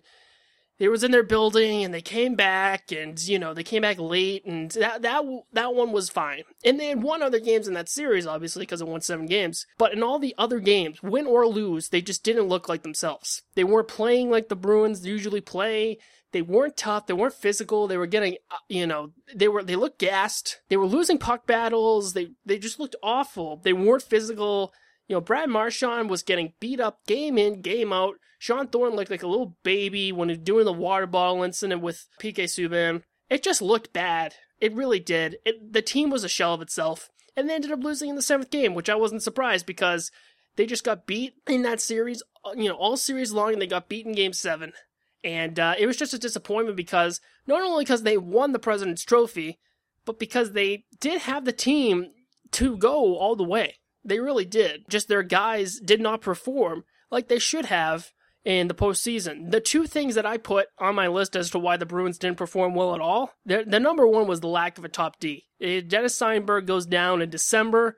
they 0.80 0.88
was 0.88 1.04
in 1.04 1.12
their 1.12 1.24
building 1.24 1.84
and 1.84 1.94
they 1.94 2.02
came 2.02 2.36
back 2.36 2.92
and 2.92 3.20
you 3.28 3.38
know 3.40 3.54
they 3.54 3.64
came 3.64 3.84
back 3.84 4.00
late 4.00 4.46
and 4.46 4.72
that 4.72 5.02
that 5.02 5.24
that 5.54 5.74
one 5.74 5.92
was 5.92 6.10
fine. 6.10 6.44
And 6.64 6.80
they 6.80 6.88
had 6.88 7.02
won 7.02 7.24
other 7.24 7.40
games 7.40 7.68
in 7.68 7.74
that 7.74 7.90
series 7.90 8.28
obviously 8.28 8.64
because 8.64 8.82
it 8.82 8.88
won 8.88 9.02
seven 9.02 9.26
games. 9.26 9.66
But 9.78 9.94
in 9.94 10.04
all 10.04 10.20
the 10.20 10.36
other 10.38 10.60
games, 10.60 11.02
win 11.02 11.26
or 11.26 11.48
lose, 11.48 11.90
they 11.90 12.02
just 12.02 12.24
didn't 12.24 12.50
look 12.50 12.68
like 12.68 12.84
themselves. 12.84 13.44
They 13.56 13.64
weren't 13.64 13.88
playing 13.88 14.30
like 14.30 14.50
the 14.50 14.56
Bruins 14.56 15.06
usually 15.06 15.42
play. 15.42 16.00
They 16.34 16.42
weren't 16.42 16.76
tough. 16.76 17.06
They 17.06 17.14
weren't 17.14 17.36
physical. 17.36 17.88
They 17.88 17.98
were 17.98 18.08
getting, 18.08 18.38
uh, 18.52 18.58
you 18.68 18.86
know, 18.86 19.12
they 19.34 19.48
were, 19.48 19.64
they 19.64 19.76
looked 19.76 20.00
gassed. 20.00 20.60
They 20.68 20.78
were 20.78 20.86
losing 20.86 21.20
puck 21.20 21.48
battles. 21.48 22.14
They, 22.14 22.32
they 22.46 22.58
just 22.58 22.80
looked 22.80 22.96
awful. 23.02 23.62
They 23.64 23.72
weren't 23.72 24.04
physical. 24.04 24.74
You 25.08 25.16
know, 25.16 25.22
Brad 25.22 25.50
Marchand 25.50 26.10
was 26.10 26.24
getting 26.24 26.54
beat 26.60 26.80
up 26.80 27.06
game 27.06 27.38
in, 27.38 27.62
game 27.62 27.94
out. 27.94 28.16
Shawn 28.40 28.68
Thornton 28.68 28.98
looked 28.98 29.12
like 29.12 29.24
a 29.24 29.28
little 29.28 29.56
baby 29.64 30.12
when 30.12 30.28
he 30.28 30.36
was 30.36 30.44
doing 30.44 30.66
the 30.66 30.74
water 30.74 31.08
bottle 31.08 31.44
incident 31.44 31.82
with 31.82 32.08
PK 32.20 32.44
Subban. 32.44 33.04
It 33.30 33.44
just 33.44 33.62
looked 33.62 33.94
bad. 33.94 34.34
It 34.60 34.74
really 34.74 35.00
did. 35.00 35.38
It, 35.46 35.72
the 35.72 35.82
team 35.82 36.10
was 36.10 36.24
a 36.24 36.30
shell 36.30 36.54
of 36.54 36.62
itself. 36.62 37.10
And 37.38 37.50
they 37.50 37.56
ended 37.56 37.72
up 37.72 37.84
losing 37.84 38.10
in 38.10 38.16
the 38.16 38.22
seventh 38.22 38.50
game, 38.50 38.74
which 38.74 38.90
I 38.90 38.96
wasn't 38.96 39.24
surprised 39.24 39.66
because 39.66 40.12
they 40.56 40.66
just 40.66 40.84
got 40.84 41.08
beat 41.08 41.36
in 41.48 41.64
that 41.64 41.82
series, 41.82 42.22
uh, 42.46 42.52
you 42.56 42.70
know, 42.70 42.76
all 42.76 42.98
series 42.98 43.32
long, 43.32 43.54
and 43.54 43.62
they 43.62 43.68
got 43.68 43.90
beat 43.90 44.06
in 44.06 44.14
game 44.14 44.34
seven. 44.34 44.74
And 45.24 45.60
uh, 45.60 45.76
it 45.78 45.88
was 45.88 45.98
just 45.98 46.14
a 46.14 46.20
disappointment 46.20 46.76
because 46.76 47.22
not 47.48 47.62
only 47.62 47.86
because 47.86 48.04
they 48.04 48.18
won 48.18 48.52
the 48.52 48.60
President's 48.60 49.04
Trophy, 49.04 49.60
but 50.06 50.20
because 50.20 50.52
they 50.52 50.86
did 51.00 51.22
have 51.22 51.46
the 51.46 51.54
team 51.54 52.12
to 52.52 52.78
go 52.78 53.18
all 53.18 53.36
the 53.36 53.44
way. 53.44 53.76
They 54.04 54.20
really 54.20 54.46
did. 54.46 54.90
Just 54.90 55.08
their 55.08 55.24
guys 55.24 55.80
did 55.80 56.02
not 56.02 56.22
perform 56.22 56.84
like 57.10 57.28
they 57.28 57.40
should 57.40 57.66
have 57.66 58.12
in 58.44 58.68
the 58.68 58.74
postseason. 58.74 59.52
The 59.52 59.62
two 59.62 59.88
things 59.88 60.16
that 60.16 60.26
I 60.26 60.38
put 60.38 60.68
on 60.78 60.96
my 60.96 61.08
list 61.08 61.36
as 61.36 61.50
to 61.52 61.60
why 61.60 61.78
the 61.78 61.86
Bruins 61.86 62.18
didn't 62.18 62.38
perform 62.38 62.76
well 62.76 62.94
at 62.94 63.00
all, 63.00 63.32
the, 63.46 63.64
number 63.64 64.06
one 64.06 64.28
was 64.28 64.42
the 64.42 64.48
lack 64.48 64.78
of 64.78 64.84
a 64.84 64.90
top 64.90 65.20
D. 65.20 65.46
Dennis 65.62 66.20
Seidenberg 66.20 66.66
goes 66.66 66.86
down 66.86 67.22
in 67.22 67.30
December, 67.30 67.98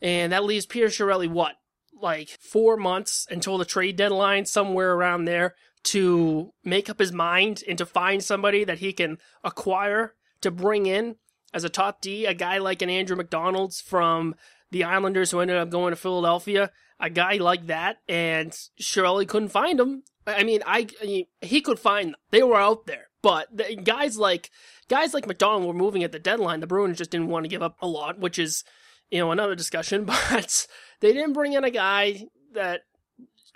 and 0.00 0.32
that 0.32 0.44
leaves 0.44 0.66
Peter 0.66 0.86
Chiarelli 0.86 1.28
what? 1.28 1.56
Like 2.00 2.28
four 2.40 2.76
months 2.76 3.26
until 3.30 3.58
the 3.58 3.64
trade 3.64 3.96
deadline, 3.96 4.46
somewhere 4.46 4.92
around 4.92 5.24
there 5.24 5.56
to 5.84 6.52
make 6.64 6.88
up 6.88 6.98
his 6.98 7.12
mind 7.12 7.62
and 7.68 7.78
to 7.78 7.86
find 7.86 8.22
somebody 8.22 8.64
that 8.64 8.78
he 8.78 8.92
can 8.92 9.18
acquire 9.42 10.14
to 10.40 10.50
bring 10.50 10.86
in 10.86 11.16
as 11.52 11.64
a 11.64 11.68
top 11.68 12.00
D, 12.00 12.26
a 12.26 12.34
guy 12.34 12.58
like 12.58 12.82
an 12.82 12.90
Andrew 12.90 13.16
MacDonald's 13.16 13.80
from 13.80 14.34
the 14.70 14.84
Islanders 14.84 15.30
who 15.30 15.40
ended 15.40 15.58
up 15.58 15.70
going 15.70 15.92
to 15.92 15.96
Philadelphia, 15.96 16.70
a 16.98 17.10
guy 17.10 17.34
like 17.36 17.66
that, 17.66 17.98
and 18.08 18.52
Chiarelli 18.80 19.28
couldn't 19.28 19.50
find 19.50 19.78
him. 19.78 20.02
I 20.26 20.44
mean, 20.44 20.62
I, 20.66 20.86
I 21.02 21.04
mean, 21.04 21.26
he 21.40 21.60
could 21.60 21.78
find 21.78 22.10
them; 22.10 22.16
they 22.30 22.42
were 22.42 22.56
out 22.56 22.86
there. 22.86 23.08
But 23.22 23.48
the, 23.56 23.76
guys 23.76 24.16
like 24.16 24.50
guys 24.88 25.14
like 25.14 25.26
MacDonald 25.26 25.66
were 25.66 25.74
moving 25.74 26.04
at 26.04 26.12
the 26.12 26.18
deadline. 26.18 26.60
The 26.60 26.66
Bruins 26.66 26.98
just 26.98 27.10
didn't 27.10 27.28
want 27.28 27.44
to 27.44 27.48
give 27.48 27.62
up 27.62 27.76
a 27.82 27.86
lot, 27.86 28.18
which 28.18 28.38
is 28.38 28.64
you 29.10 29.18
know 29.18 29.30
another 29.30 29.54
discussion. 29.54 30.04
But 30.30 30.66
they 31.00 31.12
didn't 31.12 31.34
bring 31.34 31.52
in 31.52 31.64
a 31.64 31.70
guy 31.70 32.26
that 32.54 32.82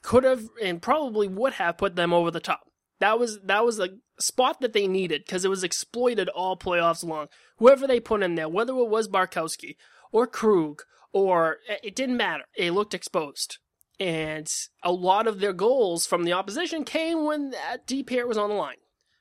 could 0.06 0.22
have 0.22 0.48
and 0.62 0.80
probably 0.80 1.26
would 1.26 1.54
have 1.54 1.76
put 1.76 1.96
them 1.96 2.12
over 2.12 2.30
the 2.30 2.38
top. 2.38 2.70
That 3.00 3.18
was 3.18 3.40
that 3.40 3.64
was 3.64 3.80
a 3.80 3.88
spot 4.20 4.60
that 4.60 4.72
they 4.72 4.86
needed 4.86 5.24
because 5.26 5.44
it 5.44 5.48
was 5.48 5.64
exploited 5.64 6.28
all 6.28 6.56
playoffs 6.56 7.04
long. 7.04 7.26
Whoever 7.58 7.88
they 7.88 7.98
put 7.98 8.22
in 8.22 8.36
there, 8.36 8.48
whether 8.48 8.72
it 8.72 8.88
was 8.88 9.08
Bartkowski 9.08 9.74
or 10.12 10.28
Krug 10.28 10.82
or 11.12 11.56
eh, 11.68 11.78
it 11.82 11.96
didn't 11.96 12.16
matter. 12.16 12.44
It 12.56 12.70
looked 12.70 12.94
exposed. 12.94 13.58
And 13.98 14.48
a 14.80 14.92
lot 14.92 15.26
of 15.26 15.40
their 15.40 15.52
goals 15.52 16.06
from 16.06 16.22
the 16.22 16.32
opposition 16.34 16.84
came 16.84 17.24
when 17.24 17.50
that 17.50 17.84
D 17.84 18.04
pair 18.04 18.28
was 18.28 18.38
on 18.38 18.50
the 18.50 18.54
line, 18.54 18.76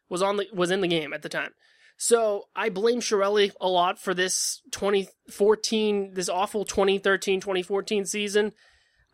was 0.08 0.22
on 0.22 0.38
the 0.38 0.46
was 0.54 0.70
in 0.70 0.82
the 0.82 0.88
game 0.88 1.13
at 1.13 1.24
the 1.24 1.30
time. 1.30 1.54
So 1.98 2.44
I 2.56 2.70
blame 2.70 3.00
Chiarelli 3.00 3.54
a 3.60 3.70
lot 3.70 3.98
for 3.98 4.13
this 4.13 4.62
2014, 4.70 6.13
this 6.13 6.30
awful 6.30 6.63
2013-2014 6.63 8.08
season 8.08 8.51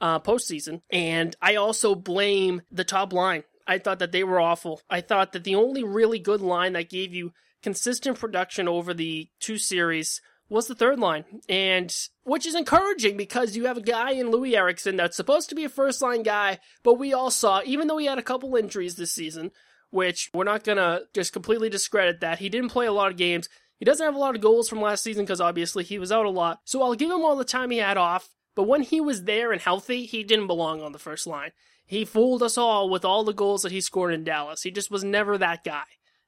uh, 0.02 0.20
postseason. 0.20 0.82
And 0.92 1.36
I 1.42 1.56
also 1.56 1.96
blame 1.96 2.64
the 2.72 2.84
top 2.84 3.14
line. 3.14 3.44
I 3.68 3.78
thought 3.78 4.00
that 4.00 4.12
they 4.12 4.24
were 4.24 4.42
awful. 4.42 4.82
I 4.90 5.00
thought 5.02 5.32
that 5.32 5.44
the 5.44 5.56
only 5.56 5.84
really 5.84 6.20
good 6.20 6.42
line 6.42 6.74
that 6.74 6.90
gave 6.90 7.14
you 7.14 7.32
consistent 7.64 8.20
production 8.20 8.68
over 8.68 8.94
the 8.94 9.30
two 9.40 9.58
series 9.58 10.20
was 10.50 10.68
the 10.68 10.76
third 10.76 11.00
line. 11.00 11.24
And 11.48 11.96
which 12.24 12.46
is 12.46 12.56
encouraging 12.56 13.16
because 13.16 13.56
you 13.56 13.68
have 13.68 13.78
a 13.78 13.82
guy 13.82 14.12
in 14.12 14.32
Louis 14.32 14.58
Eriksson 14.58 14.98
that's 14.98 15.16
supposed 15.16 15.48
to 15.50 15.56
be 15.56 15.64
a 15.64 15.70
first 15.70 16.02
line 16.02 16.24
guy, 16.24 16.60
but 16.84 16.96
we 16.96 17.14
all 17.14 17.32
saw, 17.32 17.62
even 17.64 17.88
though 17.88 17.98
he 17.98 18.08
had 18.08 18.18
a 18.18 18.24
couple 18.24 18.56
injuries 18.56 18.96
this 18.96 19.14
season, 19.14 19.52
which 19.92 20.30
we're 20.34 20.44
not 20.44 20.64
gonna 20.64 21.02
just 21.14 21.32
completely 21.32 21.70
discredit 21.70 22.20
that. 22.22 22.40
He 22.40 22.50
didn't 22.50 22.70
play 22.72 22.88
a 22.88 22.92
lot 22.92 23.12
of 23.12 23.18
games. 23.18 23.48
He 23.78 23.86
doesn't 23.86 24.06
have 24.06 24.16
a 24.16 24.20
lot 24.20 24.36
of 24.36 24.42
goals 24.42 24.68
from 24.68 24.82
last 24.82 25.04
season 25.04 25.24
because 25.24 25.42
obviously 25.42 25.84
he 25.84 26.00
was 26.00 26.12
out 26.12 26.26
a 26.26 26.30
lot. 26.30 26.60
So 26.66 26.84
I'll 26.84 26.96
give 26.96 27.10
him 27.10 27.24
all 27.24 27.36
the 27.36 27.46
time 27.46 27.72
he 27.72 27.78
had 27.78 27.98
off, 27.98 28.30
but 28.56 28.64
when 28.64 28.82
he 28.82 29.00
was 29.02 29.24
there 29.24 29.52
and 29.52 29.62
healthy, 29.62 30.06
he 30.06 30.24
didn't 30.24 30.48
belong 30.48 30.82
on 30.82 30.92
the 30.92 31.00
first 31.00 31.28
line. 31.28 31.52
He 31.86 32.06
fooled 32.06 32.44
us 32.44 32.58
all 32.58 32.90
with 32.90 33.04
all 33.04 33.24
the 33.24 33.34
goals 33.34 33.64
that 33.64 33.72
he 33.72 33.82
scored 33.82 34.14
in 34.14 34.24
Dallas. 34.24 34.64
He 34.64 34.72
just 34.72 34.92
was 34.92 35.04
never 35.04 35.38
that 35.38 35.64
guy, 35.64 35.84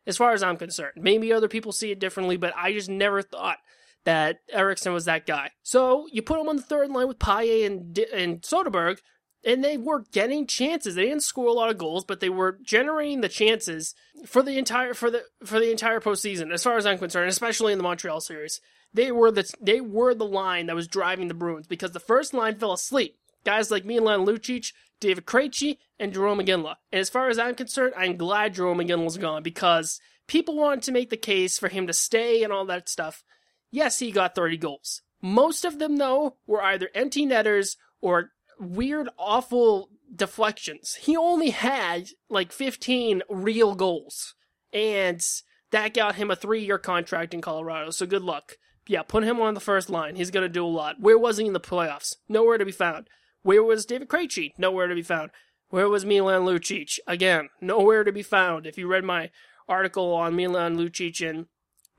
as 0.06 0.18
far 0.18 0.34
as 0.34 0.44
I'm 0.44 0.58
concerned. 0.58 0.94
Maybe 0.98 1.32
other 1.32 1.48
people 1.48 1.72
see 1.72 1.92
it 1.92 2.00
differently, 2.00 2.38
but 2.38 2.54
I 2.58 2.74
just 2.74 2.90
never 2.90 3.22
thought 3.22 3.58
that 4.06 4.40
Eriksson 4.52 4.94
was 4.94 5.06
that 5.06 5.26
guy. 5.26 5.52
So 5.62 6.08
you 6.12 6.22
put 6.22 6.40
him 6.40 6.50
on 6.50 6.58
the 6.58 6.62
third 6.62 6.90
line 6.90 7.08
with 7.08 7.20
Paille 7.20 7.66
and, 7.66 7.98
and 8.14 8.42
Soderberg, 8.42 8.98
and 9.46 9.64
they 9.64 9.78
were 9.78 10.04
getting 10.12 10.48
chances. 10.48 10.96
They 10.96 11.06
didn't 11.06 11.24
score 11.24 11.48
a 11.48 11.54
lot 11.54 11.70
of 11.70 11.78
goals, 11.78 12.06
but 12.06 12.20
they 12.20 12.30
were 12.30 12.60
generating 12.64 13.22
the 13.22 13.30
chances 13.30 13.94
for 14.26 14.42
the 14.42 14.58
entire 14.58 14.94
for 14.94 15.12
the 15.12 15.24
for 15.44 15.60
the 15.60 15.72
entire 15.72 16.00
postseason, 16.00 16.54
as 16.54 16.64
far 16.64 16.78
as 16.78 16.86
I'm 16.86 16.98
concerned, 16.98 17.30
especially 17.30 17.74
in 17.74 17.80
the 17.80 17.84
Montreal 17.84 18.22
series. 18.22 18.62
They 18.94 19.12
were 19.12 19.32
the 19.32 19.52
they 19.60 19.82
were 19.82 20.14
the 20.14 20.26
line 20.26 20.68
that 20.68 20.76
was 20.76 20.88
driving 20.88 21.28
the 21.28 21.34
Bruins 21.34 21.68
because 21.68 21.92
the 21.92 22.00
first 22.00 22.34
line 22.34 22.58
fell 22.58 22.74
asleep. 22.74 23.18
Guys 23.44 23.72
like 23.72 23.86
Milan 23.86 24.26
Lucic, 24.26 24.72
David 25.00 25.26
Krejci, 25.26 25.78
and 26.00 26.14
Jarome 26.14 26.46
Iginla. 26.46 26.76
And 26.92 27.00
as 27.02 27.10
far 27.10 27.30
as 27.30 27.38
I'm 27.38 27.56
concerned, 27.56 27.94
I'm 27.98 28.16
glad 28.16 28.56
Jarome 28.56 28.86
Iginla's 28.86 29.18
gone 29.18 29.44
because 29.44 30.00
people 30.28 30.56
wanted 30.56 30.84
to 30.84 30.92
make 30.92 31.10
the 31.10 31.18
case 31.18 31.58
for 31.58 31.68
him 31.68 31.88
to 31.88 31.94
stay 31.94 32.44
and 32.44 32.54
all 32.54 32.66
that 32.66 32.88
stuff. 32.88 33.24
Yes, 33.72 34.00
he 34.00 34.12
got 34.12 34.36
30 34.36 34.58
goals. 34.58 35.02
Most 35.22 35.66
of 35.66 35.80
them, 35.80 35.98
though, 35.98 36.38
were 36.46 36.64
either 36.64 36.90
empty 36.94 37.26
netters 37.26 37.76
or 38.02 38.32
weird, 38.60 39.10
awful 39.18 39.90
deflections. 40.16 40.96
He 40.96 41.18
only 41.18 41.50
had 41.50 42.10
like 42.30 42.52
15 42.52 43.24
real 43.30 43.74
goals. 43.76 44.36
And 44.72 45.26
that 45.72 45.94
got 45.94 46.16
him 46.16 46.30
a 46.30 46.36
three 46.36 46.64
year 46.64 46.78
contract 46.78 47.34
in 47.34 47.42
Colorado, 47.42 47.90
so 47.90 48.06
good 48.06 48.22
luck. 48.22 48.58
Yeah, 48.88 49.04
put 49.04 49.24
him 49.24 49.40
on 49.40 49.54
the 49.54 49.60
first 49.60 49.90
line. 49.90 50.16
He's 50.16 50.32
going 50.32 50.44
to 50.44 50.50
do 50.50 50.66
a 50.66 50.68
lot. 50.68 51.00
Where 51.00 51.18
was 51.18 51.38
he 51.38 51.46
in 51.46 51.54
the 51.54 51.60
playoffs? 51.60 52.16
Nowhere 52.28 52.58
to 52.58 52.66
be 52.66 52.72
found. 52.72 53.08
Where 53.42 53.64
was 53.64 53.86
David 53.86 54.10
Krejci? 54.10 54.52
Nowhere 54.58 54.88
to 54.88 54.96
be 54.96 55.02
found. 55.02 55.32
Where 55.70 55.90
was 55.90 56.06
Milan 56.06 56.42
Lucic? 56.42 57.00
Again, 57.08 57.50
nowhere 57.62 58.04
to 58.04 58.12
be 58.12 58.24
found. 58.24 58.68
If 58.68 58.78
you 58.78 58.88
read 58.88 59.04
my 59.04 59.32
article 59.68 60.14
on 60.14 60.36
Milan 60.36 60.78
Lucic 60.78 61.28
and 61.28 61.48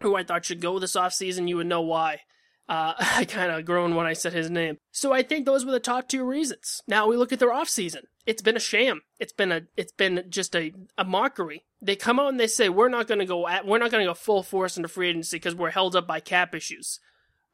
who 0.01 0.15
I 0.15 0.23
thought 0.23 0.45
should 0.45 0.61
go 0.61 0.79
this 0.79 0.97
offseason, 0.97 1.49
you 1.49 1.57
would 1.57 1.67
know 1.67 1.81
why. 1.81 2.21
Uh, 2.69 2.95
I 2.99 3.25
kind 3.25 3.53
of 3.53 3.65
groaned 3.65 3.97
when 3.97 4.07
I 4.07 4.13
said 4.13 4.33
his 4.33 4.51
name. 4.51 4.79
So 4.91 5.13
I 5.13 5.23
think 5.23 5.45
those 5.45 5.65
were 5.65 5.73
the 5.73 5.81
top 5.81 6.09
two 6.09 6.25
reasons. 6.25 6.83
Now 6.87 7.07
we 7.07 7.17
look 7.17 7.33
at 7.33 7.39
their 7.39 7.53
offseason. 7.53 8.05
It's 8.27 8.43
been 8.43 8.57
a 8.57 8.61
sham. 8.61 9.03
It's 9.19 9.33
been 9.33 9.53
a 9.53 9.63
it's 9.77 9.93
been 9.93 10.25
just 10.29 10.57
a, 10.57 10.73
a 10.97 11.05
mockery. 11.05 11.65
They 11.83 11.97
come 11.97 12.19
out 12.19 12.29
and 12.29 12.41
they 12.41 12.47
say 12.47 12.69
we're 12.69 12.89
not 12.89 13.07
going 13.07 13.19
to 13.19 13.27
go 13.27 13.47
at 13.47 13.67
we're 13.67 13.79
not 13.79 13.91
going 13.91 14.05
to 14.05 14.11
go 14.11 14.15
full 14.15 14.43
force 14.43 14.77
into 14.77 14.89
free 14.89 15.11
agency 15.11 15.37
because 15.37 15.55
we're 15.55 15.71
held 15.71 15.95
up 15.95 16.07
by 16.07 16.21
cap 16.21 16.55
issues. 16.55 17.01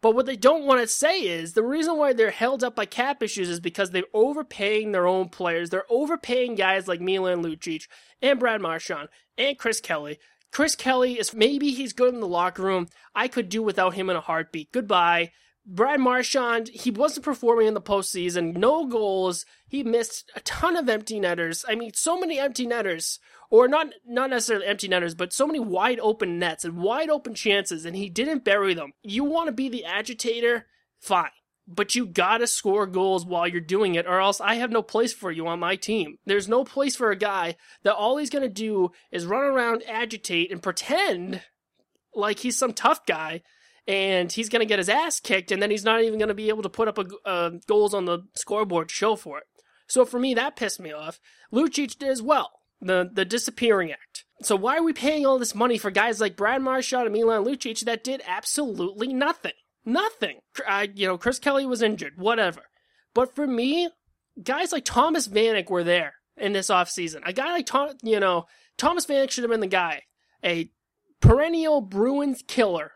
But 0.02 0.14
what 0.14 0.24
they 0.24 0.36
don't 0.36 0.64
want 0.64 0.80
to 0.80 0.86
say 0.86 1.20
is 1.20 1.52
the 1.52 1.62
reason 1.62 1.98
why 1.98 2.14
they're 2.14 2.30
held 2.30 2.64
up 2.64 2.74
by 2.74 2.86
cap 2.86 3.22
issues 3.22 3.50
is 3.50 3.60
because 3.60 3.90
they're 3.90 4.04
overpaying 4.14 4.92
their 4.92 5.06
own 5.06 5.28
players. 5.28 5.68
They're 5.68 5.84
overpaying 5.90 6.54
guys 6.54 6.88
like 6.88 7.02
Milan 7.02 7.42
Lucic 7.42 7.86
and 8.22 8.38
Brad 8.38 8.62
Marchand 8.62 9.08
and 9.36 9.58
Chris 9.58 9.80
Kelly 9.80 10.18
Chris 10.52 10.74
Kelly 10.74 11.18
is 11.18 11.34
maybe 11.34 11.70
he's 11.70 11.92
good 11.92 12.12
in 12.12 12.20
the 12.20 12.26
locker 12.26 12.62
room. 12.62 12.88
I 13.14 13.28
could 13.28 13.48
do 13.48 13.62
without 13.62 13.94
him 13.94 14.10
in 14.10 14.16
a 14.16 14.20
heartbeat. 14.20 14.72
Goodbye. 14.72 15.32
Brad 15.66 16.00
Marchand, 16.00 16.68
he 16.68 16.90
wasn't 16.90 17.24
performing 17.24 17.68
in 17.68 17.74
the 17.74 17.80
postseason. 17.80 18.56
No 18.56 18.86
goals. 18.86 19.44
He 19.68 19.84
missed 19.84 20.30
a 20.34 20.40
ton 20.40 20.76
of 20.76 20.88
empty 20.88 21.20
netters. 21.20 21.64
I 21.68 21.74
mean, 21.74 21.92
so 21.94 22.18
many 22.18 22.38
empty 22.38 22.66
netters, 22.66 23.20
or 23.50 23.68
not 23.68 23.88
not 24.06 24.30
necessarily 24.30 24.66
empty 24.66 24.88
netters, 24.88 25.14
but 25.14 25.32
so 25.32 25.46
many 25.46 25.60
wide 25.60 26.00
open 26.00 26.38
nets 26.38 26.64
and 26.64 26.78
wide 26.78 27.10
open 27.10 27.34
chances, 27.34 27.84
and 27.84 27.94
he 27.94 28.08
didn't 28.08 28.44
bury 28.44 28.74
them. 28.74 28.94
You 29.02 29.22
want 29.22 29.46
to 29.46 29.52
be 29.52 29.68
the 29.68 29.84
agitator? 29.84 30.66
Fine 30.98 31.30
but 31.74 31.94
you 31.94 32.06
gotta 32.06 32.46
score 32.46 32.86
goals 32.86 33.24
while 33.24 33.46
you're 33.46 33.60
doing 33.60 33.94
it, 33.94 34.06
or 34.06 34.20
else 34.20 34.40
I 34.40 34.56
have 34.56 34.70
no 34.70 34.82
place 34.82 35.12
for 35.12 35.30
you 35.30 35.46
on 35.46 35.60
my 35.60 35.76
team. 35.76 36.16
There's 36.26 36.48
no 36.48 36.64
place 36.64 36.96
for 36.96 37.10
a 37.10 37.16
guy 37.16 37.56
that 37.82 37.94
all 37.94 38.16
he's 38.16 38.30
gonna 38.30 38.48
do 38.48 38.90
is 39.12 39.26
run 39.26 39.44
around, 39.44 39.82
agitate, 39.86 40.50
and 40.50 40.62
pretend 40.62 41.42
like 42.14 42.40
he's 42.40 42.58
some 42.58 42.72
tough 42.72 43.06
guy, 43.06 43.42
and 43.86 44.30
he's 44.30 44.48
gonna 44.48 44.64
get 44.64 44.78
his 44.78 44.88
ass 44.88 45.20
kicked, 45.20 45.52
and 45.52 45.62
then 45.62 45.70
he's 45.70 45.84
not 45.84 46.02
even 46.02 46.18
gonna 46.18 46.34
be 46.34 46.48
able 46.48 46.62
to 46.62 46.68
put 46.68 46.88
up 46.88 46.98
a, 46.98 47.06
uh, 47.24 47.50
goals 47.66 47.94
on 47.94 48.04
the 48.04 48.20
scoreboard 48.34 48.88
to 48.88 48.94
show 48.94 49.16
for 49.16 49.38
it. 49.38 49.44
So 49.86 50.04
for 50.04 50.20
me, 50.20 50.34
that 50.34 50.56
pissed 50.56 50.80
me 50.80 50.92
off. 50.92 51.20
Lucic 51.52 51.98
did 51.98 52.08
as 52.08 52.22
well. 52.22 52.60
The 52.80 53.10
the 53.12 53.24
disappearing 53.24 53.92
act. 53.92 54.24
So 54.42 54.56
why 54.56 54.78
are 54.78 54.82
we 54.82 54.94
paying 54.94 55.26
all 55.26 55.38
this 55.38 55.54
money 55.54 55.76
for 55.76 55.90
guys 55.90 56.20
like 56.20 56.36
Brad 56.36 56.62
Marchand 56.62 57.06
and 57.06 57.12
Milan 57.12 57.44
Lucic 57.44 57.80
that 57.84 58.02
did 58.02 58.22
absolutely 58.26 59.12
nothing? 59.12 59.52
Nothing. 59.84 60.40
I, 60.66 60.90
you 60.94 61.06
know, 61.06 61.18
Chris 61.18 61.38
Kelly 61.38 61.66
was 61.66 61.82
injured, 61.82 62.14
whatever. 62.16 62.62
But 63.14 63.34
for 63.34 63.46
me, 63.46 63.88
guys 64.42 64.72
like 64.72 64.84
Thomas 64.84 65.28
Vanek 65.28 65.70
were 65.70 65.84
there 65.84 66.14
in 66.36 66.52
this 66.52 66.68
offseason. 66.68 67.20
A 67.24 67.32
guy 67.32 67.52
like 67.52 67.66
Tom, 67.66 67.90
you 68.02 68.20
know, 68.20 68.46
Thomas 68.76 69.06
Vanek 69.06 69.30
should 69.30 69.44
have 69.44 69.50
been 69.50 69.60
the 69.60 69.66
guy. 69.66 70.02
A 70.44 70.70
perennial 71.20 71.80
Bruins 71.80 72.42
killer 72.46 72.92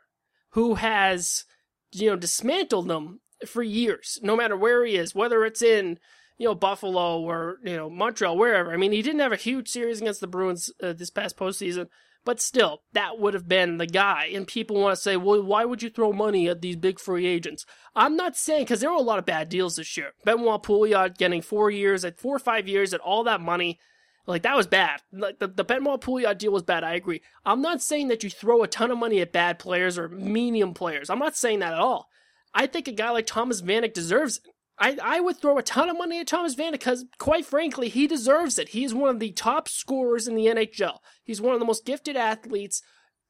who 0.50 0.76
has, 0.76 1.44
you 1.92 2.10
know, 2.10 2.16
dismantled 2.16 2.88
them 2.88 3.20
for 3.46 3.62
years, 3.62 4.18
no 4.22 4.36
matter 4.36 4.56
where 4.56 4.84
he 4.84 4.96
is, 4.96 5.14
whether 5.14 5.44
it's 5.44 5.62
in, 5.62 5.98
you 6.38 6.46
know, 6.46 6.54
Buffalo 6.54 7.20
or, 7.20 7.58
you 7.62 7.76
know, 7.76 7.90
Montreal, 7.90 8.38
wherever. 8.38 8.72
I 8.72 8.76
mean, 8.76 8.92
he 8.92 9.02
didn't 9.02 9.20
have 9.20 9.32
a 9.32 9.36
huge 9.36 9.68
series 9.68 10.00
against 10.00 10.20
the 10.20 10.26
Bruins 10.26 10.70
uh, 10.82 10.92
this 10.92 11.10
past 11.10 11.36
postseason, 11.36 11.88
but 12.24 12.40
still, 12.40 12.82
that 12.92 13.18
would 13.18 13.34
have 13.34 13.48
been 13.48 13.76
the 13.76 13.86
guy. 13.86 14.30
And 14.32 14.46
people 14.46 14.80
want 14.80 14.96
to 14.96 15.00
say, 15.00 15.16
well, 15.16 15.42
why 15.42 15.64
would 15.64 15.82
you 15.82 15.90
throw 15.90 16.12
money 16.12 16.48
at 16.48 16.62
these 16.62 16.76
big 16.76 16.98
free 16.98 17.26
agents? 17.26 17.66
I'm 17.94 18.16
not 18.16 18.36
saying, 18.36 18.64
because 18.64 18.80
there 18.80 18.90
were 18.90 18.96
a 18.96 19.02
lot 19.02 19.18
of 19.18 19.26
bad 19.26 19.48
deals 19.48 19.76
this 19.76 19.96
year. 19.96 20.12
Benoit 20.24 20.62
Pouliot 20.62 21.18
getting 21.18 21.42
four 21.42 21.70
years, 21.70 22.04
at 22.04 22.18
four 22.18 22.34
or 22.34 22.40
five 22.40 22.66
years, 22.66 22.94
at 22.94 23.00
all 23.00 23.24
that 23.24 23.40
money. 23.40 23.78
Like, 24.26 24.42
that 24.42 24.56
was 24.56 24.66
bad. 24.66 25.02
Like, 25.12 25.38
the, 25.38 25.48
the 25.48 25.64
Benoit 25.64 26.00
Pouliot 26.00 26.38
deal 26.38 26.52
was 26.52 26.62
bad, 26.62 26.82
I 26.82 26.94
agree. 26.94 27.20
I'm 27.44 27.60
not 27.60 27.82
saying 27.82 28.08
that 28.08 28.24
you 28.24 28.30
throw 28.30 28.62
a 28.62 28.68
ton 28.68 28.90
of 28.90 28.96
money 28.96 29.20
at 29.20 29.32
bad 29.32 29.58
players 29.58 29.98
or 29.98 30.08
medium 30.08 30.72
players. 30.72 31.10
I'm 31.10 31.18
not 31.18 31.36
saying 31.36 31.58
that 31.58 31.74
at 31.74 31.78
all. 31.78 32.08
I 32.54 32.66
think 32.66 32.88
a 32.88 32.92
guy 32.92 33.10
like 33.10 33.26
Thomas 33.26 33.60
Vanek 33.60 33.92
deserves 33.92 34.38
it. 34.38 34.53
I, 34.78 34.98
I 35.02 35.20
would 35.20 35.38
throw 35.38 35.56
a 35.56 35.62
ton 35.62 35.88
of 35.88 35.96
money 35.96 36.20
at 36.20 36.26
Thomas 36.26 36.54
Vanek 36.54 36.72
because, 36.72 37.04
quite 37.18 37.46
frankly, 37.46 37.88
he 37.88 38.06
deserves 38.06 38.58
it. 38.58 38.70
He 38.70 38.84
is 38.84 38.94
one 38.94 39.10
of 39.10 39.20
the 39.20 39.30
top 39.30 39.68
scorers 39.68 40.26
in 40.26 40.34
the 40.34 40.46
NHL. 40.46 40.98
He's 41.22 41.40
one 41.40 41.54
of 41.54 41.60
the 41.60 41.66
most 41.66 41.84
gifted 41.84 42.16
athletes 42.16 42.82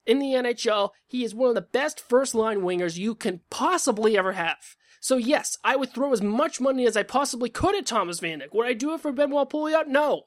in 0.07 0.19
the 0.19 0.33
NHL. 0.33 0.91
He 1.07 1.23
is 1.23 1.35
one 1.35 1.51
of 1.51 1.55
the 1.55 1.61
best 1.61 2.01
first 2.01 2.35
line 2.35 2.61
wingers 2.61 2.97
you 2.97 3.15
can 3.15 3.41
possibly 3.51 4.17
ever 4.17 4.33
have. 4.33 4.77
So, 5.01 5.17
yes, 5.17 5.59
I 5.63 5.77
would 5.77 5.93
throw 5.93 6.13
as 6.13 6.23
much 6.23 6.63
money 6.63 6.87
as 6.87 6.97
I 6.97 7.03
possibly 7.03 7.51
could 7.51 7.77
at 7.77 7.85
Thomas 7.85 8.21
Vanek. 8.21 8.55
Would 8.55 8.67
I 8.67 8.73
do 8.73 8.95
it 8.95 9.01
for 9.01 9.13
Benoit 9.13 9.51
Pouliot? 9.51 9.87
No 9.87 10.25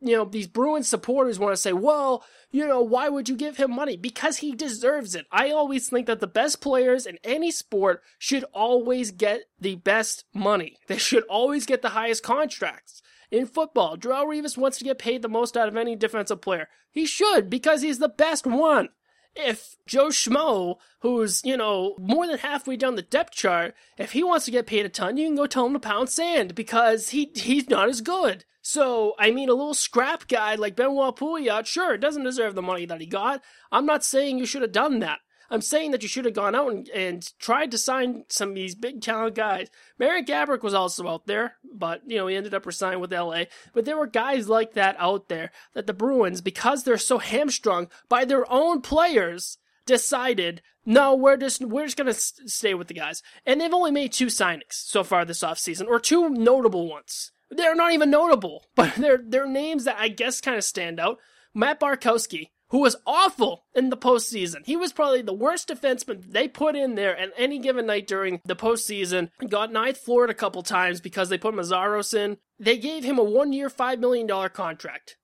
you 0.00 0.16
know, 0.16 0.24
these 0.24 0.46
Bruins 0.46 0.88
supporters 0.88 1.38
want 1.38 1.52
to 1.52 1.60
say, 1.60 1.72
well, 1.72 2.24
you 2.50 2.66
know, 2.66 2.80
why 2.80 3.08
would 3.08 3.28
you 3.28 3.36
give 3.36 3.56
him 3.56 3.74
money? 3.74 3.96
Because 3.96 4.38
he 4.38 4.52
deserves 4.52 5.14
it. 5.14 5.26
I 5.32 5.50
always 5.50 5.88
think 5.88 6.06
that 6.06 6.20
the 6.20 6.26
best 6.26 6.60
players 6.60 7.04
in 7.04 7.18
any 7.24 7.50
sport 7.50 8.02
should 8.18 8.44
always 8.52 9.10
get 9.10 9.42
the 9.60 9.76
best 9.76 10.24
money. 10.32 10.76
They 10.86 10.98
should 10.98 11.24
always 11.24 11.66
get 11.66 11.82
the 11.82 11.90
highest 11.90 12.22
contracts. 12.22 13.02
In 13.30 13.46
football, 13.46 13.96
Darrelle 13.96 14.24
Revis 14.24 14.56
wants 14.56 14.78
to 14.78 14.84
get 14.84 14.98
paid 14.98 15.20
the 15.20 15.28
most 15.28 15.56
out 15.56 15.68
of 15.68 15.76
any 15.76 15.94
defensive 15.96 16.40
player. 16.40 16.68
He 16.90 17.04
should, 17.04 17.50
because 17.50 17.82
he's 17.82 17.98
the 17.98 18.08
best 18.08 18.46
one. 18.46 18.88
If 19.34 19.76
Joe 19.86 20.08
Schmo, 20.08 20.76
who's, 21.00 21.42
you 21.44 21.56
know, 21.56 21.94
more 21.98 22.26
than 22.26 22.38
halfway 22.38 22.76
down 22.76 22.96
the 22.96 23.02
depth 23.02 23.32
chart, 23.32 23.74
if 23.98 24.12
he 24.12 24.24
wants 24.24 24.46
to 24.46 24.50
get 24.50 24.66
paid 24.66 24.86
a 24.86 24.88
ton, 24.88 25.18
you 25.18 25.26
can 25.26 25.36
go 25.36 25.46
tell 25.46 25.66
him 25.66 25.74
to 25.74 25.78
pound 25.78 26.08
sand 26.08 26.54
because 26.54 27.10
he 27.10 27.30
he's 27.34 27.68
not 27.68 27.88
as 27.88 28.00
good. 28.00 28.46
So, 28.68 29.14
I 29.18 29.30
mean, 29.30 29.48
a 29.48 29.54
little 29.54 29.72
scrap 29.72 30.28
guy 30.28 30.54
like 30.54 30.76
Benoit 30.76 31.16
Pouliot, 31.16 31.64
sure, 31.64 31.96
doesn't 31.96 32.24
deserve 32.24 32.54
the 32.54 32.60
money 32.60 32.84
that 32.84 33.00
he 33.00 33.06
got. 33.06 33.42
I'm 33.72 33.86
not 33.86 34.04
saying 34.04 34.38
you 34.38 34.44
should 34.44 34.60
have 34.60 34.72
done 34.72 34.98
that. 34.98 35.20
I'm 35.48 35.62
saying 35.62 35.92
that 35.92 36.02
you 36.02 36.08
should 36.08 36.26
have 36.26 36.34
gone 36.34 36.54
out 36.54 36.70
and, 36.70 36.86
and 36.90 37.32
tried 37.38 37.70
to 37.70 37.78
sign 37.78 38.24
some 38.28 38.50
of 38.50 38.54
these 38.56 38.74
big 38.74 39.00
talent 39.00 39.36
guys. 39.36 39.68
Marian 39.98 40.26
Gaborik 40.26 40.62
was 40.62 40.74
also 40.74 41.08
out 41.08 41.26
there, 41.26 41.54
but, 41.64 42.02
you 42.06 42.18
know, 42.18 42.26
he 42.26 42.36
ended 42.36 42.52
up 42.52 42.66
resigning 42.66 43.00
with 43.00 43.10
LA. 43.10 43.44
But 43.72 43.86
there 43.86 43.96
were 43.96 44.06
guys 44.06 44.50
like 44.50 44.74
that 44.74 44.96
out 44.98 45.30
there 45.30 45.50
that 45.72 45.86
the 45.86 45.94
Bruins, 45.94 46.42
because 46.42 46.84
they're 46.84 46.98
so 46.98 47.16
hamstrung 47.16 47.88
by 48.10 48.26
their 48.26 48.44
own 48.52 48.82
players, 48.82 49.56
decided 49.86 50.60
No, 50.84 51.14
we're 51.14 51.38
just 51.38 51.64
we're 51.64 51.86
just 51.86 51.96
gonna 51.96 52.12
stay 52.12 52.74
with 52.74 52.88
the 52.88 52.94
guys, 52.94 53.22
and 53.46 53.62
they've 53.62 53.72
only 53.72 53.92
made 53.92 54.12
two 54.12 54.26
signings 54.26 54.72
so 54.72 55.02
far 55.04 55.24
this 55.24 55.42
offseason, 55.42 55.86
or 55.86 55.98
two 55.98 56.28
notable 56.28 56.86
ones. 56.86 57.32
They're 57.50 57.74
not 57.74 57.92
even 57.92 58.10
notable, 58.10 58.66
but 58.74 58.94
they're 58.96 59.22
they're 59.24 59.46
names 59.46 59.84
that 59.84 59.96
I 59.98 60.08
guess 60.08 60.40
kind 60.40 60.56
of 60.56 60.64
stand 60.64 61.00
out. 61.00 61.18
Matt 61.54 61.80
Bartkowski, 61.80 62.50
who 62.70 62.80
was 62.80 62.96
awful 63.06 63.64
in 63.74 63.90
the 63.90 63.96
postseason. 63.96 64.64
He 64.66 64.76
was 64.76 64.92
probably 64.92 65.22
the 65.22 65.32
worst 65.32 65.68
defenseman 65.68 66.30
they 66.30 66.48
put 66.48 66.76
in 66.76 66.94
there 66.94 67.16
at 67.16 67.32
any 67.36 67.58
given 67.58 67.86
night 67.86 68.06
during 68.06 68.40
the 68.44 68.56
postseason. 68.56 69.30
Got 69.48 69.72
ninth 69.72 69.98
floored 69.98 70.30
a 70.30 70.34
couple 70.34 70.62
times 70.62 71.00
because 71.00 71.28
they 71.28 71.38
put 71.38 71.54
Meszaros 71.54 72.14
in. 72.14 72.36
They 72.58 72.76
gave 72.76 73.04
him 73.04 73.18
a 73.18 73.24
one 73.24 73.52
year, 73.52 73.68
$5 73.68 73.98
million 73.98 74.28
contract. 74.50 75.16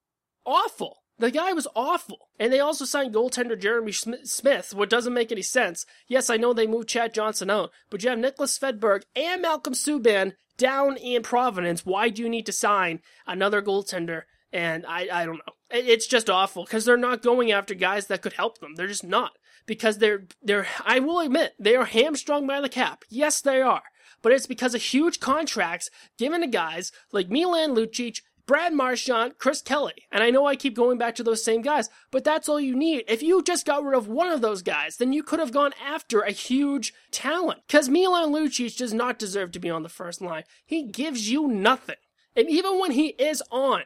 Awful. 0.47 1.04
The 1.18 1.30
guy 1.30 1.52
was 1.52 1.68
awful. 1.76 2.28
And 2.38 2.52
they 2.52 2.61
also 2.61 2.85
signed 2.85 3.14
goaltender 3.14 3.59
Jeremy 3.59 3.92
Smith, 3.92 4.75
what 4.75 4.90
doesn't 4.90 5.14
make 5.14 5.30
any 5.30 5.42
sense. 5.42 5.87
Yes, 6.09 6.28
I 6.28 6.37
know 6.37 6.52
they 6.52 6.66
moved 6.66 6.88
Chad 6.88 7.14
Johnson 7.14 7.50
out, 7.50 7.71
but 7.90 8.02
you 8.02 8.11
have 8.11 8.18
Nicholas 8.18 8.59
Svedberg 8.59 9.02
and 9.14 9.42
Malcolm 9.42 9.75
Subban 9.75 10.33
down 10.56 10.97
in 10.97 11.23
Providence. 11.23 11.87
Why 11.87 12.09
do 12.09 12.23
you 12.23 12.28
need 12.28 12.47
to 12.47 12.52
sign 12.52 13.00
another 13.26 13.62
goaltender? 13.62 14.23
And 14.52 14.85
I, 14.87 15.09
I 15.12 15.25
don't 15.25 15.38
know. 15.38 15.54
It's 15.71 16.06
just 16.06 16.30
awful 16.30 16.64
because 16.64 16.85
they're 16.85 16.97
not 16.97 17.23
going 17.23 17.50
after 17.50 17.75
guys 17.75 18.06
that 18.06 18.23
could 18.23 18.35
help 18.35 18.59
them. 18.59 18.75
They're 18.76 18.87
just 18.87 19.04
not. 19.04 19.33
Because 19.66 19.99
they're, 19.99 20.26
they're, 20.42 20.66
I 20.85 21.00
will 21.00 21.21
admit, 21.21 21.54
they 21.59 21.75
are 21.75 21.87
hamstrung 21.87 22.47
by 22.47 22.61
the 22.61 22.68
cap. 22.68 23.02
Yes, 23.09 23.40
they 23.40 23.62
are. 23.62 23.83
But 24.23 24.33
it's 24.33 24.47
because 24.47 24.75
of 24.75 24.83
huge 24.83 25.21
contracts 25.21 25.90
given 26.18 26.42
to 26.42 26.47
guys 26.47 26.92
like 27.12 27.30
Milan 27.30 27.75
Lucic, 27.75 28.21
Brad 28.47 28.73
Marchand, 28.73 29.39
Chris 29.39 29.63
Kelly. 29.63 30.05
And 30.13 30.23
I 30.23 30.31
know 30.31 30.47
I 30.47 30.57
keep 30.57 30.77
going 30.77 30.99
back 30.99 31.15
to 31.17 31.23
those 31.23 31.43
same 31.43 31.63
guys, 31.63 31.89
but 32.11 32.25
that's 32.25 32.49
all 32.49 32.61
you 32.61 32.75
need. 32.75 33.05
If 33.09 33.23
you 33.23 33.43
just 33.43 33.67
got 33.67 33.83
rid 33.83 33.97
of 33.97 34.09
one 34.09 34.29
of 34.29 34.41
those 34.41 34.63
guys, 34.63 34.97
then 34.97 35.13
you 35.13 35.23
could 35.23 35.41
have 35.41 35.53
gone 35.53 35.73
after 35.85 36.21
a 36.21 36.31
huge 36.31 36.93
talent. 37.11 37.61
Because 37.67 37.89
Milan 37.89 38.33
Lucic 38.33 38.77
does 38.77 38.93
not 38.93 39.19
deserve 39.19 39.53
to 39.53 39.61
be 39.61 39.71
on 39.71 39.83
the 39.83 39.89
first 39.89 40.21
line. 40.21 40.45
He 40.65 40.83
gives 40.85 41.31
you 41.31 41.49
nothing. 41.49 41.97
And 42.37 42.51
even 42.51 42.79
when 42.79 42.93
he 42.93 43.09
is 43.09 43.43
on, 43.51 43.83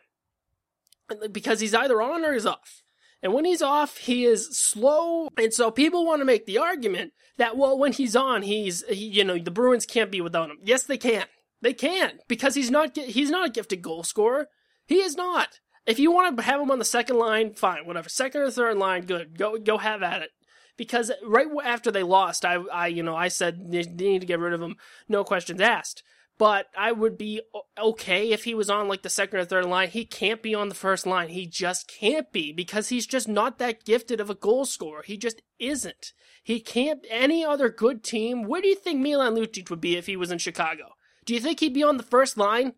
because 1.31 1.61
he's 1.61 1.75
either 1.75 2.03
on 2.03 2.25
or 2.25 2.33
he's 2.33 2.47
off. 2.47 2.83
And 3.23 3.33
when 3.33 3.45
he's 3.45 3.62
off, 3.62 3.97
he 3.97 4.25
is 4.25 4.57
slow. 4.57 5.29
And 5.37 5.53
so 5.53 5.71
people 5.71 6.07
want 6.07 6.21
to 6.21 6.25
make 6.25 6.47
the 6.47 6.59
argument 6.59 7.12
that, 7.37 7.57
well, 7.57 7.79
when 7.79 7.93
he's 7.93 8.15
on, 8.15 8.43
he's, 8.43 8.85
he, 8.88 9.07
you 9.07 9.25
know, 9.25 9.38
the 9.38 9.50
Bruins 9.50 9.87
can't 9.87 10.11
be 10.11 10.21
without 10.21 10.50
him. 10.50 10.59
Yes, 10.62 10.85
they 10.85 10.99
can. 10.99 11.25
They 11.61 11.73
can 11.73 12.19
because 12.29 12.55
he's 12.55 12.71
not, 12.71 12.97
he's 12.97 13.31
not 13.31 13.49
a 13.49 13.53
gifted 13.53 13.83
goal 13.83 14.05
scorer. 14.05 14.49
He 14.87 14.97
is 14.97 15.17
not. 15.17 15.61
If 15.87 15.99
you 15.99 16.12
want 16.12 16.37
to 16.37 16.43
have 16.43 16.61
him 16.61 16.71
on 16.71 16.79
the 16.79 16.85
second 16.85 17.19
line, 17.19 17.55
fine, 17.55 17.87
whatever. 17.87 18.09
Second 18.09 18.43
or 18.43 18.50
third 18.50 18.77
line, 18.77 19.07
good. 19.07 19.38
Go, 19.38 19.59
go 19.59 19.79
have 19.79 20.03
at 20.03 20.23
it. 20.23 20.31
Because 20.77 21.11
right 21.25 21.47
after 21.65 21.91
they 21.91 22.03
lost, 22.03 22.45
I, 22.45 22.55
I, 22.73 22.87
you 22.87 23.03
know, 23.03 23.17
I 23.17 23.29
said 23.29 23.71
they 23.71 23.83
need 23.83 24.21
to 24.21 24.27
get 24.27 24.38
rid 24.38 24.53
of 24.53 24.62
him. 24.62 24.77
No 25.09 25.25
questions 25.25 25.61
asked 25.61 26.03
but 26.38 26.67
I 26.77 26.93
would 26.93 27.19
be 27.19 27.43
okay 27.77 28.31
if 28.31 28.45
he 28.45 28.55
was 28.55 28.71
on 28.71 28.88
like 28.88 29.03
the 29.03 29.11
second 29.11 29.41
or 29.41 29.45
third 29.45 29.65
line. 29.67 29.88
He 29.88 30.05
can't 30.05 30.41
be 30.41 30.55
on 30.55 30.69
the 30.69 30.75
first 30.75 31.05
line. 31.05 31.29
He 31.31 31.47
just 31.47 31.88
can't 31.88 32.33
be 32.33 32.53
because 32.53 32.88
he's 32.88 33.07
just 33.07 33.29
not 33.29 33.59
that 33.59 33.85
gifted 33.85 34.21
of 34.21 34.31
a 34.31 34.37
goal 34.37 34.65
scorer. 34.65 35.03
He 35.05 35.17
just 35.17 35.43
isn't. 35.59 36.12
He 36.43 36.61
can't. 36.61 37.05
Any 37.11 37.45
other 37.45 37.69
good 37.69 38.05
team, 38.05 38.45
where 38.45 38.62
do 38.62 38.69
you 38.69 38.77
think 38.77 39.00
Milan 39.00 39.35
Lucic 39.35 39.69
would 39.69 39.81
be 39.81 39.97
if 39.97 40.07
he 40.07 40.17
was 40.17 40.31
in 40.31 40.38
Chicago? 40.38 40.93
Do 41.28 41.35
you 41.35 41.40
think 41.40 41.61
he'd 41.61 41.75
be 41.75 41.85
on 41.85 41.99
the 41.99 42.02
first 42.02 42.38
line? 42.38 42.73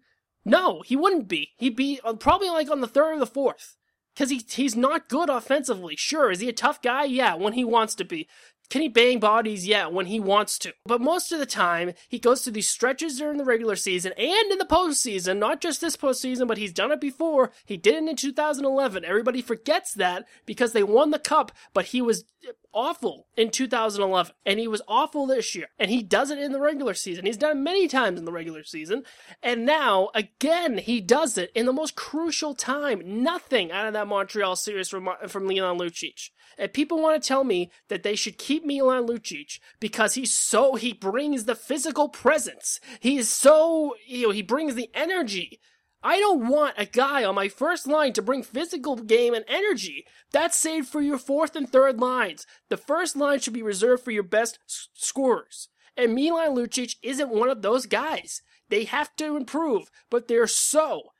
No, 0.44 0.82
he 0.84 0.96
wouldn't 0.96 1.28
be. 1.28 1.50
He'd 1.56 1.76
be 1.76 2.00
uh, 2.02 2.14
probably 2.14 2.50
like 2.50 2.68
on 2.68 2.80
the 2.80 2.88
third 2.88 3.14
or 3.14 3.18
the 3.20 3.24
fourth. 3.24 3.76
Because 4.12 4.30
he, 4.30 4.44
he's 4.44 4.74
not 4.74 5.08
good 5.08 5.30
offensively. 5.30 5.94
Sure, 5.94 6.32
is 6.32 6.40
he 6.40 6.48
a 6.48 6.52
tough 6.52 6.82
guy? 6.82 7.04
Yeah, 7.04 7.36
when 7.36 7.52
he 7.52 7.64
wants 7.64 7.94
to 7.94 8.04
be. 8.04 8.26
Can 8.68 8.82
he 8.82 8.88
bang 8.88 9.20
bodies? 9.20 9.68
Yeah, 9.68 9.86
when 9.86 10.06
he 10.06 10.18
wants 10.18 10.58
to. 10.60 10.74
But 10.84 11.00
most 11.00 11.30
of 11.30 11.38
the 11.38 11.46
time, 11.46 11.92
he 12.08 12.18
goes 12.18 12.42
through 12.42 12.54
these 12.54 12.68
stretches 12.68 13.18
during 13.18 13.38
the 13.38 13.44
regular 13.44 13.76
season 13.76 14.14
and 14.18 14.50
in 14.50 14.58
the 14.58 14.64
postseason, 14.64 15.38
not 15.38 15.60
just 15.60 15.80
this 15.80 15.96
postseason, 15.96 16.48
but 16.48 16.58
he's 16.58 16.72
done 16.72 16.90
it 16.90 17.00
before. 17.00 17.52
He 17.64 17.76
did 17.76 17.94
it 17.94 18.08
in 18.08 18.16
2011. 18.16 19.04
Everybody 19.04 19.42
forgets 19.42 19.94
that 19.94 20.26
because 20.44 20.72
they 20.72 20.82
won 20.82 21.12
the 21.12 21.20
cup, 21.20 21.52
but 21.72 21.86
he 21.86 22.02
was 22.02 22.24
awful 22.72 23.26
in 23.36 23.50
2011 23.50 24.32
and 24.46 24.58
he 24.58 24.68
was 24.68 24.82
awful 24.86 25.26
this 25.26 25.54
year 25.54 25.68
and 25.78 25.90
he 25.90 26.02
does 26.02 26.30
it 26.30 26.38
in 26.38 26.52
the 26.52 26.60
regular 26.60 26.94
season. 26.94 27.26
He's 27.26 27.36
done 27.36 27.56
it 27.56 27.60
many 27.60 27.88
times 27.88 28.18
in 28.18 28.24
the 28.24 28.32
regular 28.32 28.64
season 28.64 29.04
and 29.42 29.66
now 29.66 30.10
again 30.14 30.78
he 30.78 31.00
does 31.00 31.36
it 31.38 31.50
in 31.54 31.66
the 31.66 31.72
most 31.72 31.96
crucial 31.96 32.54
time. 32.54 33.02
Nothing 33.22 33.72
out 33.72 33.86
of 33.86 33.92
that 33.94 34.06
montreal 34.06 34.56
series 34.56 34.88
from, 34.88 35.08
from 35.28 35.46
milan 35.46 35.78
lucic. 35.78 36.30
And 36.58 36.72
people 36.72 37.00
want 37.00 37.22
to 37.22 37.26
tell 37.26 37.44
me 37.44 37.70
that 37.88 38.02
they 38.02 38.14
should 38.14 38.38
keep 38.38 38.64
milan 38.64 39.06
lucic 39.06 39.58
because 39.78 40.14
he's 40.14 40.32
so 40.32 40.74
he 40.74 40.92
brings 40.92 41.44
the 41.44 41.54
physical 41.54 42.08
presence. 42.08 42.80
He 43.00 43.16
is 43.16 43.28
so 43.28 43.94
you 44.06 44.28
know 44.28 44.32
he 44.32 44.42
brings 44.42 44.74
the 44.74 44.90
energy 44.94 45.60
I 46.02 46.18
don't 46.18 46.48
want 46.48 46.74
a 46.78 46.86
guy 46.86 47.24
on 47.24 47.34
my 47.34 47.48
first 47.48 47.86
line 47.86 48.12
to 48.14 48.22
bring 48.22 48.42
physical 48.42 48.96
game 48.96 49.34
and 49.34 49.44
energy. 49.48 50.06
That's 50.32 50.56
saved 50.58 50.88
for 50.88 51.02
your 51.02 51.18
fourth 51.18 51.54
and 51.54 51.70
third 51.70 52.00
lines. 52.00 52.46
The 52.70 52.78
first 52.78 53.16
line 53.16 53.40
should 53.40 53.52
be 53.52 53.62
reserved 53.62 54.02
for 54.04 54.10
your 54.10 54.22
best 54.22 54.58
s- 54.66 54.88
scorers. 54.94 55.68
And 55.96 56.14
Milan 56.14 56.56
Lucic 56.56 56.96
isn't 57.02 57.28
one 57.28 57.50
of 57.50 57.60
those 57.60 57.84
guys. 57.84 58.40
They 58.70 58.84
have 58.84 59.14
to 59.16 59.36
improve, 59.36 59.90
but 60.08 60.28
they're 60.28 60.46
so 60.46 61.10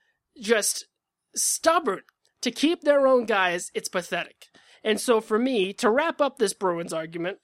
just 0.40 0.86
stubborn 1.34 2.02
to 2.40 2.50
keep 2.50 2.82
their 2.82 3.06
own 3.06 3.26
guys. 3.26 3.70
It's 3.74 3.88
pathetic. 3.88 4.46
And 4.82 4.98
so 4.98 5.20
for 5.20 5.38
me, 5.38 5.74
to 5.74 5.90
wrap 5.90 6.20
up 6.22 6.38
this 6.38 6.54
Bruins 6.54 6.92
argument, 6.92 7.38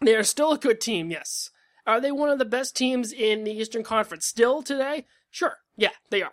they 0.00 0.16
are 0.16 0.24
still 0.24 0.52
a 0.52 0.58
good 0.58 0.80
team, 0.80 1.10
yes. 1.10 1.50
Are 1.86 2.00
they 2.00 2.10
one 2.10 2.30
of 2.30 2.38
the 2.38 2.44
best 2.44 2.76
teams 2.76 3.12
in 3.12 3.44
the 3.44 3.52
Eastern 3.52 3.84
Conference 3.84 4.26
still 4.26 4.62
today? 4.62 5.04
Sure. 5.30 5.58
Yeah, 5.76 5.90
they 6.10 6.22
are. 6.22 6.32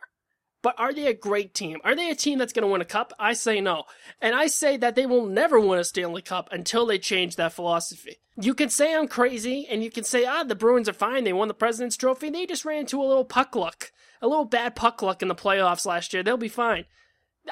But 0.62 0.76
are 0.78 0.94
they 0.94 1.08
a 1.08 1.14
great 1.14 1.54
team? 1.54 1.80
Are 1.84 1.96
they 1.96 2.10
a 2.10 2.16
team 2.16 2.38
that's 2.38 2.52
going 2.52 2.64
to 2.64 2.72
win 2.72 2.82
a 2.82 2.86
cup? 2.86 3.14
I 3.18 3.34
say 3.34 3.62
no. 3.62 3.84
And 4.22 4.36
I 4.36 4.48
say 4.48 4.76
that 4.78 4.96
they 4.96 5.06
will 5.06 5.26
never 5.26 5.60
win 5.60 5.80
a 5.80 5.84
Stanley 5.84 6.22
Cup 6.22 6.50
until 6.52 6.86
they 6.86 7.00
change 7.00 7.38
that 7.38 7.54
philosophy. 7.54 8.18
You 8.36 8.54
can 8.54 8.70
say 8.70 8.94
I'm 8.94 9.08
crazy, 9.08 9.68
and 9.70 9.84
you 9.84 9.90
can 9.90 10.04
say, 10.04 10.26
ah, 10.26 10.44
the 10.44 10.56
Bruins 10.56 10.90
are 10.90 10.94
fine. 10.94 11.24
They 11.24 11.34
won 11.34 11.48
the 11.48 11.54
President's 11.54 11.98
Trophy. 11.98 12.30
They 12.30 12.46
just 12.46 12.66
ran 12.66 12.82
into 12.82 13.02
a 13.02 13.08
little 13.08 13.26
puck 13.26 13.56
luck, 13.56 13.92
a 14.22 14.28
little 14.28 14.46
bad 14.46 14.76
puck 14.76 15.02
luck 15.02 15.22
in 15.22 15.28
the 15.30 15.36
playoffs 15.36 15.86
last 15.86 16.14
year. 16.14 16.24
They'll 16.24 16.38
be 16.38 16.50
fine. 16.50 16.86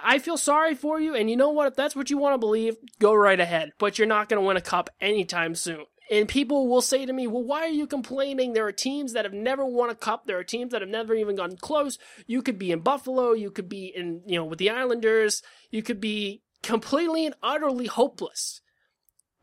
I 0.03 0.19
feel 0.19 0.37
sorry 0.37 0.75
for 0.75 0.99
you, 0.99 1.15
and 1.15 1.29
you 1.29 1.37
know 1.37 1.49
what? 1.49 1.67
If 1.67 1.75
that's 1.75 1.95
what 1.95 2.09
you 2.09 2.17
want 2.17 2.33
to 2.33 2.37
believe, 2.37 2.75
go 2.99 3.13
right 3.13 3.39
ahead. 3.39 3.71
But 3.79 3.97
you're 3.97 4.07
not 4.07 4.29
going 4.29 4.41
to 4.41 4.45
win 4.47 4.57
a 4.57 4.61
cup 4.61 4.89
anytime 4.99 5.55
soon. 5.55 5.85
And 6.09 6.27
people 6.27 6.67
will 6.67 6.81
say 6.81 7.05
to 7.05 7.13
me, 7.13 7.27
well, 7.27 7.43
why 7.43 7.61
are 7.61 7.67
you 7.67 7.85
complaining? 7.87 8.53
There 8.53 8.65
are 8.65 8.71
teams 8.71 9.13
that 9.13 9.25
have 9.25 9.33
never 9.33 9.65
won 9.65 9.89
a 9.89 9.95
cup. 9.95 10.25
There 10.25 10.37
are 10.37 10.43
teams 10.43 10.71
that 10.71 10.81
have 10.81 10.89
never 10.89 11.13
even 11.13 11.35
gotten 11.35 11.57
close. 11.57 11.97
You 12.25 12.41
could 12.41 12.57
be 12.57 12.71
in 12.71 12.79
Buffalo. 12.79 13.33
You 13.33 13.51
could 13.51 13.67
be 13.67 13.87
in, 13.87 14.21
you 14.25 14.37
know, 14.37 14.45
with 14.45 14.59
the 14.59 14.69
Islanders. 14.69 15.43
You 15.69 15.83
could 15.83 15.99
be 15.99 16.43
completely 16.63 17.25
and 17.25 17.35
utterly 17.43 17.87
hopeless. 17.87 18.61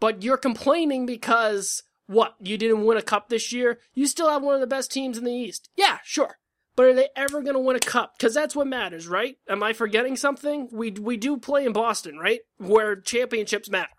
But 0.01 0.23
you're 0.23 0.37
complaining 0.37 1.07
because, 1.07 1.83
what, 2.07 2.35
you 2.41 2.57
didn't 2.57 2.85
win 2.85 2.99
a 2.99 3.03
cup 3.03 3.29
this 3.29 3.53
year? 3.53 3.79
You 3.95 4.07
still 4.07 4.31
have 4.31 4.43
one 4.43 4.55
of 4.55 4.61
the 4.61 4.67
best 4.67 4.91
teams 4.91 5.19
in 5.19 5.25
the 5.25 5.33
East. 5.33 5.69
Yeah, 5.77 5.99
sure. 6.03 6.39
But 6.77 6.87
are 6.87 6.95
they 6.95 7.09
ever 7.15 7.41
going 7.41 7.55
to 7.55 7.61
win 7.61 7.77
a 7.77 7.81
cup? 7.81 8.15
Because 8.19 8.35
that's 8.35 8.57
what 8.57 8.67
matters, 8.67 9.07
right? 9.07 9.37
Am 9.49 9.63
I 9.63 9.73
forgetting 9.73 10.17
something? 10.17 10.69
We, 10.73 10.91
we 10.91 11.17
do 11.17 11.37
play 11.37 11.65
in 11.65 11.73
Boston, 11.73 12.19
right? 12.19 12.41
Where 12.59 12.97
championships 12.97 13.71
matter. 13.71 13.91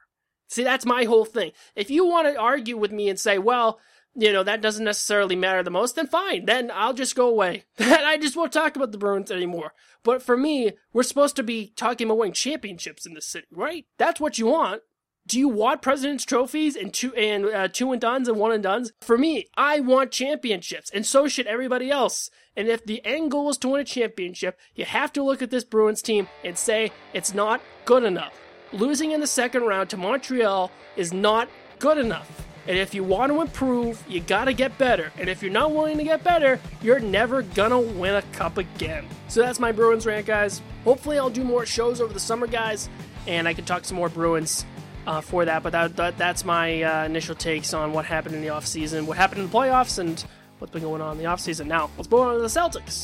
See, 0.47 0.63
that's 0.63 0.85
my 0.85 1.05
whole 1.05 1.25
thing. 1.25 1.51
If 1.75 1.89
you 1.89 2.05
want 2.05 2.27
to 2.27 2.39
argue 2.39 2.77
with 2.77 2.91
me 2.91 3.09
and 3.09 3.19
say, 3.19 3.37
well, 3.37 3.79
you 4.15 4.31
know, 4.31 4.43
that 4.43 4.61
doesn't 4.61 4.85
necessarily 4.85 5.35
matter 5.35 5.61
the 5.61 5.69
most, 5.69 5.95
then 5.95 6.07
fine. 6.07 6.45
Then 6.45 6.71
I'll 6.73 6.93
just 6.93 7.15
go 7.15 7.27
away. 7.27 7.65
I 7.79 8.17
just 8.17 8.37
won't 8.37 8.53
talk 8.53 8.75
about 8.75 8.91
the 8.91 8.97
Bruins 8.97 9.29
anymore. 9.29 9.73
But 10.03 10.21
for 10.23 10.37
me, 10.37 10.71
we're 10.93 11.03
supposed 11.03 11.35
to 11.35 11.43
be 11.43 11.73
talking 11.75 12.07
about 12.07 12.17
winning 12.19 12.33
championships 12.33 13.05
in 13.05 13.13
this 13.13 13.25
city, 13.25 13.47
right? 13.51 13.85
That's 13.97 14.21
what 14.21 14.37
you 14.37 14.45
want. 14.47 14.83
Do 15.27 15.39
you 15.39 15.49
want 15.49 15.81
president's 15.81 16.23
trophies 16.23 16.75
and 16.75 16.93
two 16.93 17.13
and 17.15 17.45
uh, 17.45 17.67
two 17.67 17.91
and 17.91 17.99
duns 17.99 18.27
and 18.27 18.37
one 18.37 18.51
and 18.51 18.61
duns? 18.61 18.93
For 19.01 19.17
me, 19.17 19.47
I 19.57 19.79
want 19.79 20.11
championships, 20.11 20.91
and 20.91 21.03
so 21.03 21.27
should 21.27 21.47
everybody 21.47 21.89
else. 21.89 22.29
And 22.55 22.67
if 22.67 22.85
the 22.85 23.03
end 23.03 23.31
goal 23.31 23.49
is 23.49 23.57
to 23.57 23.69
win 23.69 23.81
a 23.81 23.85
championship, 23.85 24.59
you 24.75 24.85
have 24.85 25.11
to 25.13 25.23
look 25.23 25.41
at 25.41 25.49
this 25.49 25.63
Bruins 25.63 26.03
team 26.03 26.27
and 26.43 26.55
say 26.55 26.91
it's 27.11 27.33
not 27.33 27.59
good 27.85 28.03
enough. 28.03 28.39
Losing 28.73 29.11
in 29.11 29.21
the 29.21 29.27
second 29.27 29.63
round 29.63 29.89
to 29.91 29.97
Montreal 29.97 30.71
is 30.95 31.13
not 31.13 31.49
good 31.79 31.97
enough. 31.97 32.45
And 32.67 32.77
if 32.77 32.95
you 32.95 33.03
want 33.03 33.31
to 33.31 33.41
improve, 33.41 34.03
you 34.07 34.19
gotta 34.21 34.53
get 34.53 34.75
better. 34.77 35.11
And 35.19 35.29
if 35.29 35.43
you're 35.43 35.51
not 35.51 35.71
willing 35.71 35.97
to 35.97 36.03
get 36.03 36.23
better, 36.23 36.59
you're 36.81 36.99
never 36.99 37.43
gonna 37.43 37.79
win 37.79 38.15
a 38.15 38.23
cup 38.33 38.57
again. 38.57 39.05
So 39.27 39.41
that's 39.41 39.59
my 39.59 39.71
Bruins 39.71 40.05
rant, 40.05 40.25
guys. 40.25 40.61
Hopefully, 40.83 41.19
I'll 41.19 41.29
do 41.29 41.43
more 41.43 41.65
shows 41.65 42.01
over 42.01 42.11
the 42.11 42.19
summer, 42.19 42.47
guys, 42.47 42.89
and 43.27 43.47
I 43.47 43.53
can 43.53 43.65
talk 43.65 43.85
some 43.85 43.97
more 43.97 44.09
Bruins 44.09 44.65
uh, 45.05 45.21
for 45.21 45.45
that. 45.45 45.61
But 45.61 45.73
that, 45.73 45.95
that 45.97 46.17
that's 46.17 46.43
my 46.43 46.81
uh, 46.81 47.05
initial 47.05 47.35
takes 47.35 47.73
on 47.73 47.93
what 47.93 48.05
happened 48.05 48.33
in 48.33 48.41
the 48.41 48.47
offseason, 48.47 49.05
what 49.05 49.17
happened 49.17 49.41
in 49.41 49.47
the 49.47 49.55
playoffs, 49.55 49.99
and 49.99 50.25
what's 50.57 50.71
been 50.73 50.81
going 50.81 51.01
on 51.01 51.17
in 51.17 51.23
the 51.23 51.29
offseason. 51.29 51.67
Now, 51.67 51.91
let's 51.97 52.09
move 52.09 52.21
on 52.21 52.35
to 52.35 52.41
the 52.41 52.47
Celtics. 52.47 53.03